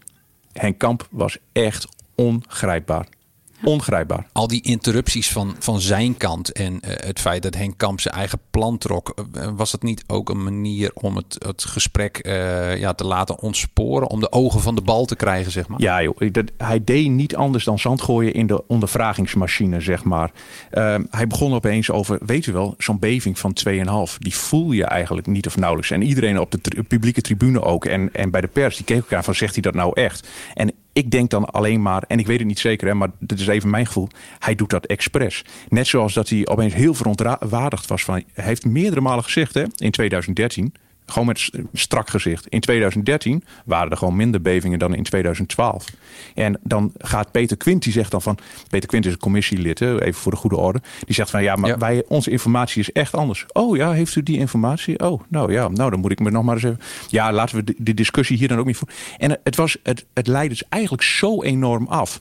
Henk 0.52 0.78
Kamp 0.78 1.08
was 1.10 1.38
echt 1.52 1.88
ongrijpbaar. 2.14 3.06
Ongrijpbaar. 3.64 4.26
Al 4.32 4.46
die 4.46 4.62
interrupties 4.62 5.32
van, 5.32 5.56
van 5.58 5.80
zijn 5.80 6.16
kant 6.16 6.52
en 6.52 6.72
uh, 6.72 6.80
het 6.82 7.20
feit 7.20 7.42
dat 7.42 7.54
Henk 7.54 7.78
Kamp 7.78 8.00
zijn 8.00 8.14
eigen 8.14 8.38
plan 8.50 8.78
trok, 8.78 9.14
uh, 9.36 9.48
was 9.56 9.72
het 9.72 9.82
niet 9.82 10.04
ook 10.06 10.28
een 10.28 10.42
manier 10.42 10.90
om 10.94 11.16
het, 11.16 11.36
het 11.46 11.64
gesprek 11.64 12.26
uh, 12.26 12.76
ja, 12.76 12.92
te 12.92 13.04
laten 13.04 13.40
ontsporen, 13.40 14.08
om 14.08 14.20
de 14.20 14.32
ogen 14.32 14.60
van 14.60 14.74
de 14.74 14.80
bal 14.80 15.04
te 15.04 15.16
krijgen, 15.16 15.52
zeg 15.52 15.68
maar? 15.68 15.80
Ja, 15.80 16.02
joh, 16.02 16.32
dat, 16.32 16.50
hij 16.56 16.84
deed 16.84 17.10
niet 17.10 17.36
anders 17.36 17.64
dan 17.64 17.78
zand 17.78 18.02
gooien 18.02 18.34
in 18.34 18.46
de 18.46 18.66
ondervragingsmachine, 18.66 19.80
zeg 19.80 20.04
maar. 20.04 20.30
hij 21.10 21.26
begon 21.26 21.54
opeens 21.54 21.90
over, 21.90 22.18
weet 22.26 22.46
u 22.46 22.52
wel, 22.52 22.74
zo'n 22.78 22.98
beving 22.98 23.38
van 23.38 23.56
2,5, 23.68 24.18
die 24.18 24.34
voel 24.34 24.72
je 24.72 24.84
eigenlijk 24.84 25.26
niet 25.26 25.46
of 25.46 25.56
nauwelijks. 25.56 25.90
En 25.90 26.02
iedereen 26.02 26.40
op 26.40 26.50
de 26.50 26.60
tri 26.60 26.82
publieke 26.82 27.20
tribune 27.20 27.62
ook 27.62 27.84
en, 27.84 28.12
en 28.12 28.30
bij 28.30 28.40
de 28.40 28.46
pers, 28.46 28.76
die 28.76 28.84
keek 28.84 28.96
elkaar 28.96 29.24
van, 29.24 29.34
zegt 29.34 29.52
hij 29.52 29.62
dat 29.62 29.74
nou 29.74 29.92
echt? 29.94 30.28
En 30.54 30.72
ik 30.92 31.10
denk 31.10 31.30
dan 31.30 31.44
alleen 31.44 31.82
maar, 31.82 32.02
en 32.02 32.18
ik 32.18 32.26
weet 32.26 32.38
het 32.38 32.46
niet 32.46 32.58
zeker, 32.58 32.86
hè, 32.88 32.94
maar 32.94 33.10
dit 33.18 33.40
is 33.40 33.46
even 33.46 33.70
mijn 33.70 33.86
gevoel. 33.86 34.08
Hij 34.38 34.54
doet 34.54 34.70
dat 34.70 34.86
expres. 34.86 35.44
Net 35.68 35.86
zoals 35.86 36.14
dat 36.14 36.28
hij 36.28 36.46
opeens 36.46 36.74
heel 36.74 36.94
verontwaardigd 36.94 37.86
was 37.86 38.04
van. 38.04 38.22
Hij 38.32 38.44
heeft 38.44 38.64
meerdere 38.64 39.00
malen 39.00 39.24
gezegd 39.24 39.54
hè, 39.54 39.64
in 39.76 39.90
2013 39.90 40.72
Gewoon 41.12 41.28
met 41.28 41.50
strak 41.72 42.10
gezicht. 42.10 42.46
In 42.46 42.60
2013 42.60 43.44
waren 43.64 43.90
er 43.90 43.96
gewoon 43.96 44.16
minder 44.16 44.42
bevingen 44.42 44.78
dan 44.78 44.94
in 44.94 45.02
2012. 45.02 45.86
En 46.34 46.60
dan 46.62 46.92
gaat 46.98 47.30
Peter 47.30 47.56
Quint, 47.56 47.82
die 47.82 47.92
zegt 47.92 48.10
dan 48.10 48.22
van... 48.22 48.38
Peter 48.68 48.88
Quint 48.88 49.06
is 49.06 49.12
een 49.12 49.18
commissielid, 49.18 49.80
even 49.80 50.14
voor 50.14 50.32
de 50.32 50.38
goede 50.38 50.56
orde. 50.56 50.80
Die 51.04 51.14
zegt 51.14 51.30
van 51.30 51.42
ja, 51.42 51.56
maar 51.56 51.78
Wij, 51.78 52.04
onze 52.08 52.30
informatie 52.30 52.80
is 52.80 52.92
echt 52.92 53.14
anders. 53.14 53.46
Oh 53.52 53.76
ja, 53.76 53.92
heeft 53.92 54.16
u 54.16 54.22
die 54.22 54.38
informatie? 54.38 54.98
Oh, 54.98 55.22
nou 55.28 55.52
ja, 55.52 55.68
nou 55.68 55.90
dan 55.90 56.00
moet 56.00 56.12
ik 56.12 56.20
me 56.20 56.30
nog 56.30 56.44
maar 56.44 56.54
eens 56.54 56.64
even... 56.64 56.80
Ja, 57.08 57.32
laten 57.32 57.56
we 57.56 57.74
de, 57.78 57.94
discussie 57.94 58.36
hier 58.36 58.48
dan 58.48 58.58
ook 58.58 58.66
niet 58.66 58.76
voeren. 58.76 58.98
En 59.18 59.38
het, 59.44 59.56
was, 59.56 59.76
het, 59.82 60.06
het 60.14 60.26
leidde 60.26 60.48
dus 60.48 60.68
eigenlijk 60.68 61.02
zo 61.02 61.42
enorm 61.42 61.86
af. 61.86 62.20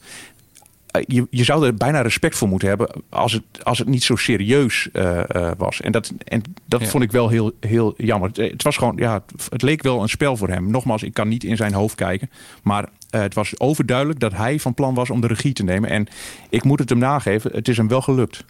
Eh, 0.92 1.02
je, 1.08 1.28
je 1.30 1.44
zou 1.44 1.66
er 1.66 1.76
bijna 1.76 2.02
respect 2.02 2.38
voor 2.38 2.48
moeten 2.48 2.68
hebben 2.68 2.90
als 3.10 3.34
het, 3.34 3.44
als 3.64 3.78
het 3.78 3.88
niet 3.88 4.04
zo 4.04 4.16
serieus 4.16 4.90
uh, 4.94 5.24
uh, 5.36 5.52
was. 5.58 5.82
En 5.82 5.92
dat, 5.92 6.14
en 6.24 6.42
dat 6.66 6.88
vond 6.88 7.04
ik 7.04 7.12
wel 7.12 7.30
heel, 7.30 7.52
heel 7.60 7.94
jammer. 7.98 8.30
Het, 8.30 8.38
het, 8.38 8.64
was 8.64 8.78
gewoon, 8.78 8.96
ja, 8.96 9.24
het 9.50 9.62
leek 9.62 9.82
wel 9.82 10.02
een 10.02 10.10
spel 10.10 10.38
voor 10.38 10.50
hem. 10.50 10.72
Nogmaals, 10.72 11.04
ik 11.04 11.14
kan 11.14 11.28
niet 11.28 11.44
in 11.44 11.56
zijn 11.56 11.74
hoofd 11.74 11.96
kijken. 11.96 12.30
Maar 12.64 12.84
uh, 12.84 13.22
het 13.22 13.34
was 13.34 13.60
overduidelijk 13.60 14.20
dat 14.20 14.34
hij 14.34 14.60
van 14.60 14.74
plan 14.74 14.94
was 14.94 15.10
om 15.10 15.22
de 15.22 15.28
regie 15.28 15.54
te 15.54 15.64
nemen. 15.64 15.90
En 15.90 16.08
ik 16.50 16.64
moet 16.64 16.80
het 16.80 16.90
hem 16.90 16.98
nageven, 16.98 17.52
het 17.52 17.68
is 17.68 17.78
hem 17.78 17.88
wel 17.88 18.02
gelukt. 18.02 18.46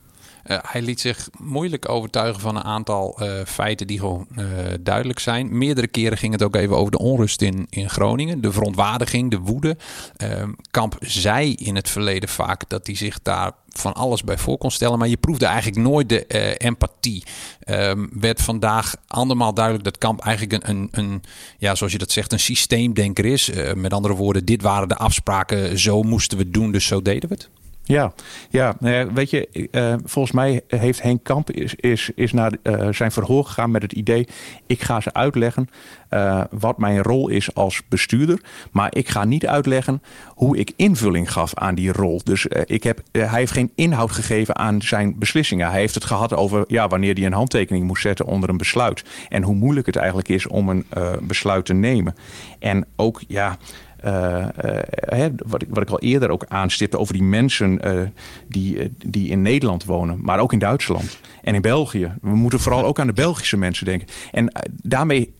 Uh, 0.47 0.57
hij 0.61 0.81
liet 0.81 0.99
zich 0.99 1.29
moeilijk 1.37 1.89
overtuigen 1.89 2.41
van 2.41 2.55
een 2.55 2.63
aantal 2.63 3.19
uh, 3.21 3.45
feiten 3.45 3.87
die 3.87 3.99
gewoon 3.99 4.27
uh, 4.37 4.45
duidelijk 4.79 5.19
zijn. 5.19 5.57
Meerdere 5.57 5.87
keren 5.87 6.17
ging 6.17 6.33
het 6.33 6.43
ook 6.43 6.55
even 6.55 6.77
over 6.77 6.91
de 6.91 6.97
onrust 6.97 7.41
in, 7.41 7.67
in 7.69 7.89
Groningen. 7.89 8.41
De 8.41 8.51
verontwaardiging, 8.51 9.31
de 9.31 9.39
woede. 9.39 9.77
Ehm, 10.17 10.51
Kamp 10.71 10.97
zei 10.99 11.53
in 11.53 11.75
het 11.75 11.89
verleden 11.89 12.29
vaak 12.29 12.69
dat 12.69 12.87
hij 12.87 12.95
zich 12.95 13.21
daar 13.21 13.51
van 13.69 13.93
alles 13.93 14.23
bij 14.23 14.37
voor 14.37 14.57
kon 14.57 14.71
stellen. 14.71 14.99
Maar 14.99 15.07
je 15.07 15.17
proefde 15.17 15.45
eigenlijk 15.45 15.77
nooit 15.77 16.09
de 16.09 16.27
empathie. 16.57 17.23
Um, 17.65 18.09
werd 18.13 18.41
vandaag 18.41 18.95
andermaal 19.07 19.53
duidelijk 19.53 19.85
dat 19.85 19.97
Kamp 19.97 20.19
eigenlijk 20.19 20.67
een, 20.67 20.69
een, 20.69 20.87
een, 20.91 21.23
ja, 21.57 21.75
zoals 21.75 21.91
je 21.91 21.99
dat 21.99 22.11
zegt, 22.11 22.31
een 22.31 22.39
systeemdenker 22.39 23.25
is. 23.25 23.51
met 23.75 23.93
andere 23.93 24.13
woorden, 24.13 24.45
dit 24.45 24.61
waren 24.61 24.87
de 24.87 24.95
afspraken, 24.97 25.79
zo 25.79 26.03
moesten 26.03 26.37
we 26.37 26.49
doen, 26.49 26.71
dus 26.71 26.85
zo 26.85 27.01
deden 27.01 27.29
we 27.29 27.35
het. 27.35 27.49
Ja, 27.91 28.13
ja 28.49 28.75
nou 28.79 29.09
weet 29.13 29.29
je, 29.29 29.67
uh, 29.71 29.93
volgens 30.03 30.33
mij 30.33 30.61
heeft 30.67 31.01
Henk 31.01 31.23
Kamp 31.23 31.51
is, 31.51 31.75
is, 31.75 32.11
is 32.15 32.31
naar 32.31 32.51
uh, 32.63 32.87
zijn 32.91 33.11
verhoor 33.11 33.45
gegaan 33.45 33.71
met 33.71 33.81
het 33.81 33.91
idee: 33.91 34.27
ik 34.67 34.81
ga 34.81 34.99
ze 34.99 35.13
uitleggen 35.13 35.69
wat 36.49 36.77
mijn 36.77 37.01
rol 37.01 37.29
is 37.29 37.55
als 37.55 37.81
bestuurder, 37.89 38.41
maar 38.71 38.95
ik 38.95 39.09
ga 39.09 39.23
niet 39.23 39.47
uitleggen 39.47 40.01
hoe 40.27 40.57
ik 40.57 40.73
invulling 40.75 41.31
gaf 41.31 41.55
aan 41.55 41.75
die 41.75 41.91
rol. 41.91 42.21
Dus 42.23 42.45
ik 42.65 42.83
heb, 42.83 43.01
hij 43.11 43.39
heeft 43.39 43.51
geen 43.51 43.71
inhoud 43.75 44.11
gegeven 44.11 44.55
aan 44.55 44.81
zijn 44.81 45.19
beslissingen. 45.19 45.69
Hij 45.69 45.79
heeft 45.79 45.95
het 45.95 46.03
gehad 46.03 46.33
over 46.33 46.63
ja, 46.67 46.87
wanneer 46.87 47.13
hij 47.13 47.25
een 47.25 47.33
handtekening 47.33 47.85
moest 47.85 48.01
zetten 48.01 48.25
onder 48.25 48.49
een 48.49 48.57
besluit 48.57 49.03
en 49.29 49.43
hoe 49.43 49.55
moeilijk 49.55 49.85
het 49.85 49.95
eigenlijk 49.95 50.29
is 50.29 50.47
om 50.47 50.69
een 50.69 50.85
besluit 51.21 51.65
te 51.65 51.73
nemen. 51.73 52.15
En 52.59 52.85
ook 52.95 53.21
ja. 53.27 53.57
Uh, 54.05 54.45
uh, 55.13 55.25
wat, 55.45 55.61
ik, 55.61 55.67
wat 55.69 55.83
ik 55.83 55.89
al 55.89 55.99
eerder 55.99 56.29
ook 56.29 56.45
aanstipte 56.47 56.97
over 56.97 57.13
die 57.13 57.23
mensen 57.23 57.79
uh, 57.87 58.01
die, 58.47 58.91
die 59.05 59.29
in 59.29 59.41
Nederland 59.41 59.85
wonen, 59.85 60.19
maar 60.21 60.39
ook 60.39 60.53
in 60.53 60.59
Duitsland 60.59 61.19
en 61.41 61.55
in 61.55 61.61
België. 61.61 62.13
We 62.21 62.35
moeten 62.35 62.59
vooral 62.59 62.85
ook 62.85 62.99
aan 62.99 63.07
de 63.07 63.13
Belgische 63.13 63.57
mensen 63.57 63.85
denken. 63.85 64.07
En 64.31 64.51
daarmee 64.71 65.33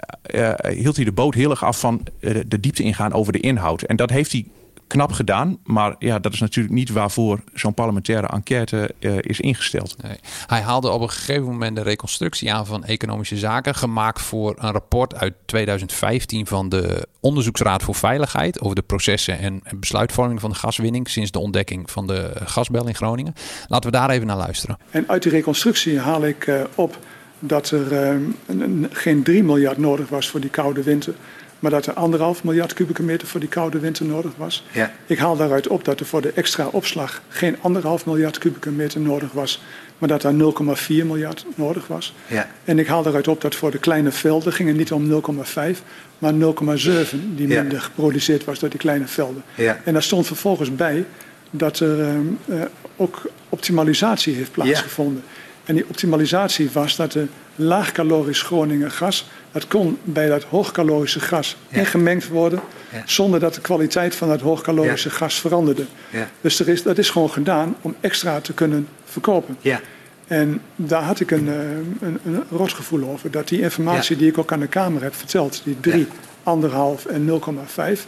hield 0.68 0.96
hij 0.96 1.06
de 1.06 1.12
boot 1.12 1.34
heel 1.34 1.50
erg 1.50 1.64
af 1.64 1.80
van 1.80 2.02
de 2.48 2.60
diepte 2.60 2.84
ingaan 2.84 3.14
over 3.14 3.34
de 3.34 3.40
inhoud. 3.40 3.82
En 3.82 3.96
dat 3.96 4.10
heeft 4.10 4.32
hij 4.32 4.46
knap 4.92 5.12
gedaan. 5.12 5.58
Maar 5.64 5.96
ja, 6.00 6.20
dat 6.20 6.34
is 6.34 6.40
natuurlijk 6.40 6.76
niet 6.76 6.90
waarvoor 6.90 7.40
zo'n 7.54 7.74
parlementaire 7.74 8.28
enquête 8.28 8.94
uh, 9.00 9.18
is 9.20 9.40
ingesteld. 9.40 9.96
Nee. 10.02 10.18
Hij 10.46 10.62
haalde 10.62 10.90
op 10.90 11.02
een 11.02 11.10
gegeven 11.10 11.44
moment 11.44 11.76
de 11.76 11.82
reconstructie 11.82 12.54
aan 12.54 12.66
van 12.66 12.84
economische 12.84 13.38
zaken. 13.38 13.76
Gemaakt 13.76 14.22
voor 14.22 14.56
een 14.60 14.72
rapport 14.72 15.16
uit 15.16 15.34
2015 15.46 16.48
van 16.48 16.70
de 16.70 17.08
Onderzoeksraad 17.20 17.84
voor 17.84 17.96
Veiligheid. 17.96 18.62
Over 18.62 18.76
de 18.76 18.82
processen 18.82 19.40
en 19.40 19.62
besluitvorming 19.76 20.40
van 20.40 20.50
de 20.50 20.56
gaswinning. 20.56 21.10
Sinds 21.10 21.32
de 21.32 21.40
ontdekking 21.40 21.92
van 21.92 22.08
de 22.08 22.32
gasbel 22.44 22.88
in 22.88 22.96
Groningen. 22.96 23.34
Laten 23.68 23.92
we 23.92 23.98
daar 23.98 24.10
even 24.10 24.28
naar 24.28 24.38
luisteren. 24.38 24.78
En 24.90 25.04
uit 25.08 25.24
die 25.24 25.32
reconstructie 25.32 26.00
haal 26.00 26.26
ik 26.26 26.48
uh, 26.48 26.62
op 26.76 26.98
dat 27.40 27.70
er 27.72 28.16
uh, 28.16 28.88
geen 28.90 29.24
3 29.24 29.44
miljard 29.44 29.78
nodig 29.78 30.10
was 30.10 30.30
voor 30.30 30.40
die 30.40 30.50
koude 30.50 30.84
winter 30.84 31.14
maar 31.62 31.72
dat 31.72 31.86
er 31.86 31.94
anderhalf 31.94 32.44
miljard 32.44 32.74
kubieke 32.74 33.04
meter 33.04 33.28
voor 33.28 33.40
die 33.40 33.50
koude 33.50 33.80
winter 33.80 34.06
nodig 34.06 34.32
was. 34.38 34.66
Ja. 34.72 34.92
Ik 35.06 35.18
haal 35.18 35.38
daaruit 35.38 35.68
op 35.68 35.86
dat 35.86 36.00
er 36.00 36.06
voor 36.06 36.22
de 36.22 36.32
extra 36.32 36.68
opslag 36.68 37.22
geen 37.30 37.58
anderhalf 37.62 38.06
miljard 38.06 38.38
kubieke 38.38 38.70
meter 38.70 39.00
nodig 39.00 39.32
was, 39.32 39.62
maar 39.98 40.10
dat 40.10 40.24
er 40.24 40.34
0,4 40.34 40.88
miljard 40.88 41.46
nodig 41.56 41.88
was. 41.88 42.14
Ja. 42.28 42.50
En 42.64 42.80
ik 42.80 42.88
haal 42.88 43.04
daaruit 43.04 43.28
op 43.28 43.42
dat 43.42 43.56
voor 43.56 43.72
de 43.72 43.78
kleine 43.78 44.12
velden 44.12 44.54
ging 44.54 44.70
het 44.70 44.78
niet 44.78 44.92
om 44.92 45.10
0,5, 45.10 45.80
maar 46.18 46.34
0,7 46.34 46.38
die 47.36 47.48
minder 47.48 47.82
geproduceerd 47.82 48.46
was 48.46 48.60
door 48.60 48.70
die 48.70 48.80
kleine 48.80 49.08
velden. 49.08 49.44
Ja. 49.56 49.80
En 49.84 49.94
daar 49.94 50.04
stond 50.04 50.28
vervolgens 50.28 50.76
bij 50.76 51.06
dat 51.50 51.80
er 51.80 52.16
uh, 52.46 52.62
ook 52.96 53.22
optimalisatie 53.50 54.36
heeft 54.36 54.52
plaatsgevonden. 54.52 55.24
En 55.66 55.76
die 55.76 55.86
optimalisatie 55.88 56.70
was 56.74 56.96
dat 56.96 57.12
de 57.12 57.26
laagcalorisch 57.56 58.42
Groningen 58.42 58.92
gas 58.92 59.30
dat 59.52 59.68
kon 59.68 59.98
bij 60.04 60.28
dat 60.28 60.44
hoogcalorische 60.44 61.20
gas 61.20 61.58
ingemengd 61.70 62.28
worden. 62.28 62.60
Zonder 63.06 63.40
dat 63.40 63.54
de 63.54 63.62
kwaliteit 63.62 64.16
van 64.16 64.28
dat 64.28 64.42
hoogcalorische 64.42 65.10
gas 65.10 65.40
veranderde. 65.40 65.86
Dus 66.42 66.60
er 66.60 66.70
is, 66.70 66.84
dat 66.84 66.98
is 66.98 67.10
gewoon 67.10 67.32
gedaan 67.32 67.76
om 67.82 67.96
extra 68.00 68.40
te 68.40 68.54
kunnen 68.54 68.88
verkopen. 69.06 69.58
En 70.28 70.62
daar 70.76 71.04
had 71.04 71.20
ik 71.20 71.32
een, 71.32 71.48
eh, 71.48 71.56
een, 72.08 72.20
een 72.26 72.44
rotgevoel 72.50 73.10
over. 73.10 73.32
Dat 73.32 73.48
die 73.48 73.62
informatie 73.62 74.18
die 74.18 74.28
ik 74.28 74.38
ook 74.38 74.52
aan 74.52 74.60
de 74.60 74.68
Kamer 74.68 75.02
heb 75.02 75.16
verteld, 75.16 75.62
die 75.64 75.80
3, 75.80 76.08
anderhalf 76.44 77.06
en 77.06 77.26
0,5, 77.26 78.08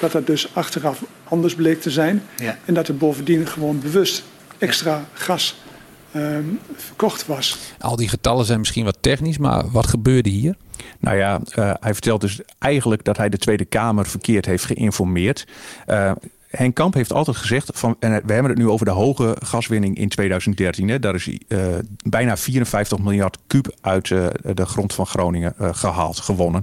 dat 0.00 0.12
dat 0.12 0.26
dus 0.26 0.48
achteraf 0.52 1.02
anders 1.24 1.54
bleek 1.54 1.80
te 1.80 1.90
zijn. 1.90 2.22
En 2.64 2.74
dat 2.74 2.88
er 2.88 2.96
bovendien 2.96 3.46
gewoon 3.46 3.80
bewust 3.80 4.24
extra 4.58 5.04
gas 5.12 5.56
um, 6.16 6.58
verkocht 6.76 7.26
was. 7.26 7.58
Al 7.78 7.96
die 7.96 8.08
getallen 8.08 8.44
zijn 8.44 8.58
misschien 8.58 8.84
wat 8.84 8.96
technisch, 9.00 9.38
maar 9.38 9.70
wat 9.70 9.86
gebeurde 9.86 10.30
hier? 10.30 10.56
Nou 10.98 11.16
ja, 11.16 11.40
uh, 11.58 11.74
hij 11.80 11.92
vertelt 11.92 12.20
dus 12.20 12.40
eigenlijk 12.58 13.04
dat 13.04 13.16
hij 13.16 13.28
de 13.28 13.38
Tweede 13.38 13.64
Kamer 13.64 14.06
verkeerd 14.06 14.46
heeft 14.46 14.64
geïnformeerd. 14.64 15.46
Uh, 15.86 16.12
Henk 16.56 16.74
Kamp 16.74 16.94
heeft 16.94 17.12
altijd 17.12 17.36
gezegd, 17.36 17.70
van, 17.74 17.96
en 17.98 18.10
we 18.10 18.32
hebben 18.32 18.50
het 18.50 18.58
nu 18.58 18.68
over 18.68 18.86
de 18.86 18.92
hoge 18.92 19.36
gaswinning 19.42 19.96
in 19.96 20.08
2013. 20.08 20.88
Hè, 20.88 20.98
daar 20.98 21.14
is 21.14 21.28
uh, 21.48 21.58
bijna 22.04 22.36
54 22.36 22.98
miljard 22.98 23.38
kub 23.46 23.74
uit 23.80 24.10
uh, 24.10 24.26
de 24.54 24.66
grond 24.66 24.94
van 24.94 25.06
Groningen 25.06 25.54
uh, 25.60 25.68
gehaald, 25.72 26.18
gewonnen. 26.18 26.62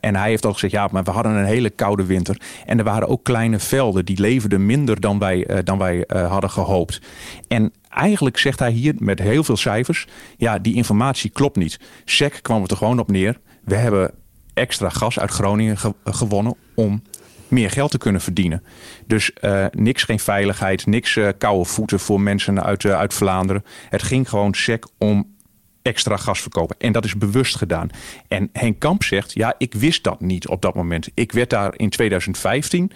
en 0.00 0.16
hij 0.16 0.28
heeft 0.28 0.46
al 0.46 0.52
gezegd, 0.52 0.72
ja, 0.72 0.88
maar 0.92 1.04
we 1.04 1.10
hadden 1.10 1.32
een 1.32 1.44
hele 1.44 1.70
koude 1.70 2.04
winter. 2.04 2.40
En 2.66 2.78
er 2.78 2.84
waren 2.84 3.08
ook 3.08 3.24
kleine 3.24 3.58
velden, 3.58 4.04
die 4.04 4.20
leverden 4.20 4.66
minder 4.66 5.00
dan 5.00 5.18
wij, 5.18 5.62
dan 5.64 5.78
wij 5.78 6.04
hadden 6.08 6.50
gehoopt. 6.50 7.00
En 7.48 7.72
eigenlijk 7.88 8.38
zegt 8.38 8.58
hij 8.58 8.70
hier 8.70 8.94
met 8.98 9.18
heel 9.18 9.44
veel 9.44 9.56
cijfers: 9.56 10.06
ja, 10.36 10.58
die 10.58 10.74
informatie 10.74 11.30
klopt 11.30 11.56
niet. 11.56 11.80
SEC 12.04 12.38
kwam 12.42 12.62
het 12.62 12.70
er 12.70 12.76
gewoon 12.76 12.98
op 12.98 13.10
neer. 13.10 13.38
We 13.64 13.74
hebben 13.74 14.10
extra 14.54 14.88
gas 14.88 15.18
uit 15.18 15.30
Groningen 15.30 15.76
gewonnen 16.04 16.56
om 16.74 17.02
meer 17.48 17.70
geld 17.70 17.90
te 17.90 17.98
kunnen 17.98 18.20
verdienen. 18.20 18.62
Dus 19.06 19.30
uh, 19.40 19.66
niks 19.70 20.02
geen 20.02 20.20
veiligheid, 20.20 20.86
niks 20.86 21.16
uh, 21.16 21.28
koude 21.38 21.64
voeten 21.64 22.00
voor 22.00 22.20
mensen 22.20 22.62
uit, 22.62 22.84
uh, 22.84 22.92
uit 22.92 23.14
Vlaanderen. 23.14 23.64
Het 23.88 24.02
ging 24.02 24.28
gewoon 24.28 24.54
SEC 24.54 24.86
om 24.98 25.34
extra 25.82 26.16
gas 26.16 26.40
verkopen. 26.40 26.76
En 26.78 26.92
dat 26.92 27.04
is 27.04 27.16
bewust 27.16 27.56
gedaan. 27.56 27.88
En 28.28 28.48
Henk 28.52 28.78
Kamp 28.78 29.02
zegt, 29.02 29.32
ja, 29.32 29.54
ik 29.58 29.74
wist 29.74 30.04
dat 30.04 30.20
niet 30.20 30.48
op 30.48 30.62
dat 30.62 30.74
moment. 30.74 31.08
Ik 31.14 31.32
werd 31.32 31.50
daar 31.50 31.72
in 31.76 31.90
2015 31.90 32.92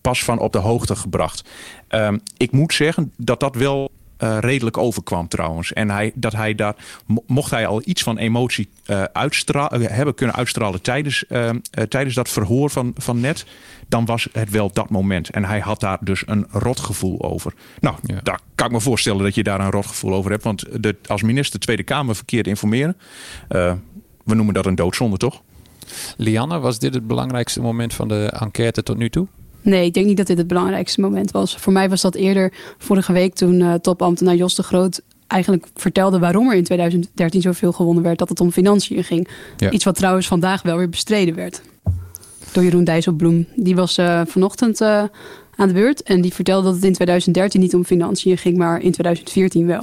pas 0.00 0.24
van 0.24 0.38
op 0.38 0.52
de 0.52 0.58
hoogte 0.58 0.96
gebracht. 0.96 1.48
Ehm, 1.88 2.18
ik 2.36 2.52
moet 2.52 2.74
zeggen 2.74 3.12
dat 3.16 3.40
dat 3.40 3.54
wel 3.54 3.90
uh, 4.22 4.38
redelijk 4.40 4.76
overkwam 4.76 5.28
trouwens. 5.28 5.72
En 5.72 5.90
hij, 5.90 6.12
dat 6.14 6.32
hij 6.32 6.54
daar, 6.54 6.74
mocht 7.26 7.50
hij 7.50 7.66
al 7.66 7.82
iets 7.84 8.02
van 8.02 8.18
emotie 8.18 8.68
uh, 8.86 9.04
hebben 9.70 10.14
kunnen 10.14 10.36
uitstralen 10.36 10.82
tijdens, 10.82 11.24
uh, 11.28 11.50
tijdens 11.88 12.14
dat 12.14 12.28
verhoor 12.28 12.70
van, 12.70 12.94
van 12.96 13.20
net, 13.20 13.44
dan 13.88 14.04
was 14.04 14.28
het 14.32 14.50
wel 14.50 14.70
dat 14.72 14.90
moment. 14.90 15.30
En 15.30 15.44
hij 15.44 15.60
had 15.60 15.80
daar 15.80 15.98
dus 16.00 16.22
een 16.26 16.46
rotgevoel 16.50 17.22
over. 17.22 17.54
Nou, 17.80 17.96
ja. 18.02 18.20
daar 18.22 18.40
kan 18.54 18.66
ik 18.66 18.72
me 18.72 18.80
voorstellen 18.80 19.22
dat 19.22 19.34
je 19.34 19.42
daar 19.42 19.60
een 19.60 19.70
rotgevoel 19.70 20.14
over 20.14 20.30
hebt. 20.30 20.44
Want 20.44 20.82
de, 20.82 20.96
als 21.06 21.22
minister 21.22 21.58
de 21.58 21.64
Tweede 21.64 21.82
Kamer 21.82 22.16
verkeerd 22.16 22.46
informeren, 22.46 22.96
we 24.24 24.34
noemen 24.34 24.54
dat 24.54 24.66
een 24.66 24.74
doodzonde, 24.74 25.16
toch? 25.16 25.42
Lianne, 26.16 26.58
was 26.58 26.78
dit 26.78 26.94
het 26.94 27.06
belangrijkste 27.06 27.60
moment 27.60 27.94
van 27.94 28.08
de 28.08 28.24
enquête 28.24 28.82
tot 28.82 28.96
nu 28.96 29.10
toe? 29.10 29.26
Nee, 29.62 29.84
ik 29.84 29.94
denk 29.94 30.06
niet 30.06 30.16
dat 30.16 30.26
dit 30.26 30.38
het 30.38 30.46
belangrijkste 30.46 31.00
moment 31.00 31.30
was. 31.30 31.56
Voor 31.56 31.72
mij 31.72 31.88
was 31.88 32.00
dat 32.00 32.14
eerder 32.14 32.52
vorige 32.78 33.12
week 33.12 33.34
toen 33.34 33.60
uh, 33.60 33.74
topambtenaar 33.74 34.34
Jos 34.34 34.54
de 34.54 34.62
Groot 34.62 35.00
eigenlijk 35.26 35.66
vertelde 35.74 36.18
waarom 36.18 36.48
er 36.48 36.56
in 36.56 36.64
2013 36.64 37.40
zoveel 37.40 37.72
gewonnen 37.72 38.02
werd, 38.02 38.18
dat 38.18 38.28
het 38.28 38.40
om 38.40 38.52
financiën 38.52 39.04
ging. 39.04 39.28
Iets 39.70 39.84
wat 39.84 39.94
trouwens 39.94 40.26
vandaag 40.26 40.62
wel 40.62 40.76
weer 40.76 40.88
bestreden 40.88 41.34
werd 41.34 41.62
door 42.52 42.62
Jeroen 42.62 42.84
Dijsselbloem. 42.84 43.46
Die 43.54 43.74
was 43.74 43.98
uh, 43.98 44.22
vanochtend 44.26 44.80
uh, 44.80 45.04
aan 45.56 45.68
de 45.68 45.74
beurt. 45.74 46.02
En 46.02 46.20
die 46.20 46.34
vertelde 46.34 46.64
dat 46.64 46.74
het 46.74 46.84
in 46.84 46.92
2013 46.92 47.60
niet 47.60 47.74
om 47.74 47.84
financiën 47.84 48.38
ging, 48.38 48.56
maar 48.56 48.80
in 48.82 48.92
2014 48.92 49.66
wel. 49.66 49.82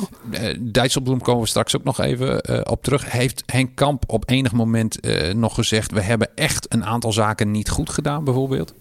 Dijsselbloem 0.60 1.22
komen 1.22 1.42
we 1.42 1.48
straks 1.48 1.76
ook 1.76 1.84
nog 1.84 2.00
even 2.00 2.44
uh, 2.50 2.60
op 2.64 2.84
terug. 2.84 3.12
Heeft 3.12 3.44
Henk 3.46 3.70
Kamp 3.76 4.04
op 4.08 4.30
enig 4.30 4.52
moment 4.52 5.00
nog 5.36 5.56
gezegd... 5.56 5.92
we 5.92 6.02
hebben 6.02 6.30
echt 6.36 6.74
een 6.74 6.86
aantal 6.86 7.12
zaken 7.12 7.52
niet 7.52 7.70
goed 7.70 7.90
gedaan 7.90 8.24
bijvoorbeeld? 8.24 8.74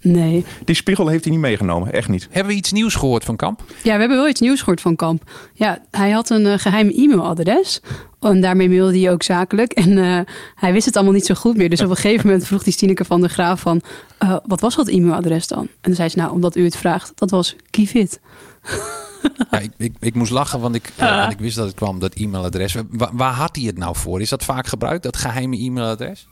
Nee. 0.00 0.44
Die 0.64 0.74
spiegel 0.74 1.08
heeft 1.08 1.24
hij 1.24 1.32
niet 1.32 1.42
meegenomen, 1.42 1.92
echt 1.92 2.08
niet. 2.08 2.28
Hebben 2.30 2.52
we 2.52 2.58
iets 2.58 2.72
nieuws 2.72 2.94
gehoord 2.94 3.24
van 3.24 3.36
Kamp? 3.36 3.62
Ja, 3.82 3.92
we 3.94 4.00
hebben 4.00 4.16
wel 4.16 4.28
iets 4.28 4.40
nieuws 4.40 4.58
gehoord 4.58 4.80
van 4.80 4.96
Kamp. 4.96 5.30
Ja, 5.52 5.84
hij 5.90 6.10
had 6.10 6.30
een 6.30 6.44
uh, 6.44 6.54
geheim 6.56 6.88
e-mailadres. 6.88 7.80
En 8.20 8.40
daarmee 8.40 8.68
mailde 8.68 9.00
hij 9.00 9.12
ook 9.12 9.22
zakelijk. 9.22 9.72
En 9.72 9.90
uh, 9.90 10.20
hij 10.54 10.72
wist 10.72 10.86
het 10.86 10.96
allemaal 10.96 11.14
niet 11.14 11.26
zo 11.26 11.34
goed 11.34 11.56
meer. 11.56 11.68
Dus 11.68 11.80
op 11.80 11.90
een 11.90 11.96
gegeven 11.96 12.26
moment 12.26 12.46
vroeg 12.46 12.62
die 12.62 12.72
Stineke 12.72 13.04
van 13.04 13.20
der 13.20 13.30
Graaf 13.30 13.60
van... 13.60 13.80
Uh, 14.22 14.36
wat 14.46 14.60
was 14.60 14.76
dat 14.76 14.88
e-mailadres 14.88 15.46
dan? 15.46 15.62
En 15.62 15.68
dan 15.80 15.94
zei 15.94 16.08
ze, 16.08 16.18
nou, 16.18 16.32
omdat 16.32 16.56
u 16.56 16.64
het 16.64 16.76
vraagt, 16.76 17.12
dat 17.14 17.30
was 17.30 17.56
Kivit. 17.70 18.20
Ja, 19.50 19.58
ik, 19.58 19.70
ik, 19.76 19.94
ik, 20.00 20.14
moest 20.14 20.30
lachen, 20.30 20.60
want 20.60 20.74
ik, 20.74 20.92
uh, 21.00 21.18
want 21.18 21.32
ik 21.32 21.38
wist 21.38 21.56
dat 21.56 21.66
het 21.66 21.74
kwam, 21.74 21.98
dat 21.98 22.14
e-mailadres. 22.14 22.74
Waar, 22.90 23.10
waar 23.12 23.32
had 23.32 23.56
hij 23.56 23.64
het 23.64 23.78
nou 23.78 23.96
voor? 23.96 24.20
Is 24.20 24.28
dat 24.28 24.44
vaak 24.44 24.66
gebruikt, 24.66 25.02
dat 25.02 25.16
geheime 25.16 25.56
e-mailadres? 25.56 26.28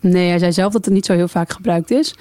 Nee, 0.00 0.28
hij 0.28 0.38
zei 0.38 0.52
zelf 0.52 0.72
dat 0.72 0.84
het 0.84 0.94
niet 0.94 1.06
zo 1.06 1.12
heel 1.12 1.28
vaak 1.28 1.52
gebruikt 1.52 1.90
is. 1.90 2.14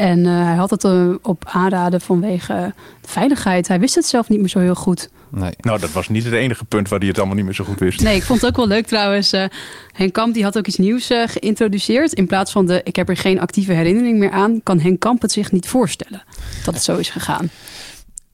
En 0.00 0.18
uh, 0.18 0.44
hij 0.44 0.54
had 0.54 0.70
het 0.70 0.84
uh, 0.84 1.14
op 1.22 1.44
aanraden 1.46 2.00
vanwege 2.00 2.74
veiligheid. 3.02 3.68
Hij 3.68 3.80
wist 3.80 3.94
het 3.94 4.06
zelf 4.06 4.28
niet 4.28 4.38
meer 4.38 4.48
zo 4.48 4.58
heel 4.58 4.74
goed. 4.74 5.10
Nee. 5.30 5.52
Nou, 5.60 5.80
dat 5.80 5.92
was 5.92 6.08
niet 6.08 6.24
het 6.24 6.32
enige 6.32 6.64
punt 6.64 6.88
waar 6.88 6.98
hij 6.98 7.08
het 7.08 7.18
allemaal 7.18 7.36
niet 7.36 7.44
meer 7.44 7.54
zo 7.54 7.64
goed 7.64 7.78
wist. 7.78 8.00
Nee, 8.00 8.16
ik 8.16 8.22
vond 8.22 8.40
het 8.40 8.50
ook 8.50 8.56
wel 8.56 8.66
leuk 8.66 8.86
trouwens. 8.86 9.32
Uh, 9.32 9.44
Henk 9.92 10.12
Kamp 10.12 10.34
die 10.34 10.42
had 10.42 10.58
ook 10.58 10.66
iets 10.66 10.76
nieuws 10.76 11.10
geïntroduceerd. 11.26 12.12
In 12.12 12.26
plaats 12.26 12.52
van 12.52 12.66
de 12.66 12.80
ik 12.84 12.96
heb 12.96 13.08
er 13.08 13.16
geen 13.16 13.40
actieve 13.40 13.72
herinnering 13.72 14.18
meer 14.18 14.30
aan... 14.30 14.60
kan 14.62 14.80
Henk 14.80 15.00
Kamp 15.00 15.22
het 15.22 15.32
zich 15.32 15.52
niet 15.52 15.68
voorstellen 15.68 16.22
dat 16.64 16.74
het 16.74 16.82
zo 16.82 16.96
is 16.96 17.10
gegaan. 17.10 17.50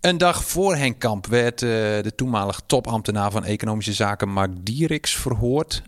Een 0.01 0.19
dag 0.19 0.45
voor 0.45 0.77
Henk 0.77 0.99
Kamp 0.99 1.27
werd 1.27 1.59
de 1.59 2.13
toenmalige 2.17 2.61
topambtenaar 2.67 3.31
van 3.31 3.45
Economische 3.45 3.93
Zaken 3.93 4.29
Mark 4.29 4.51
Dieriks 4.61 5.17
verhoord. 5.17 5.83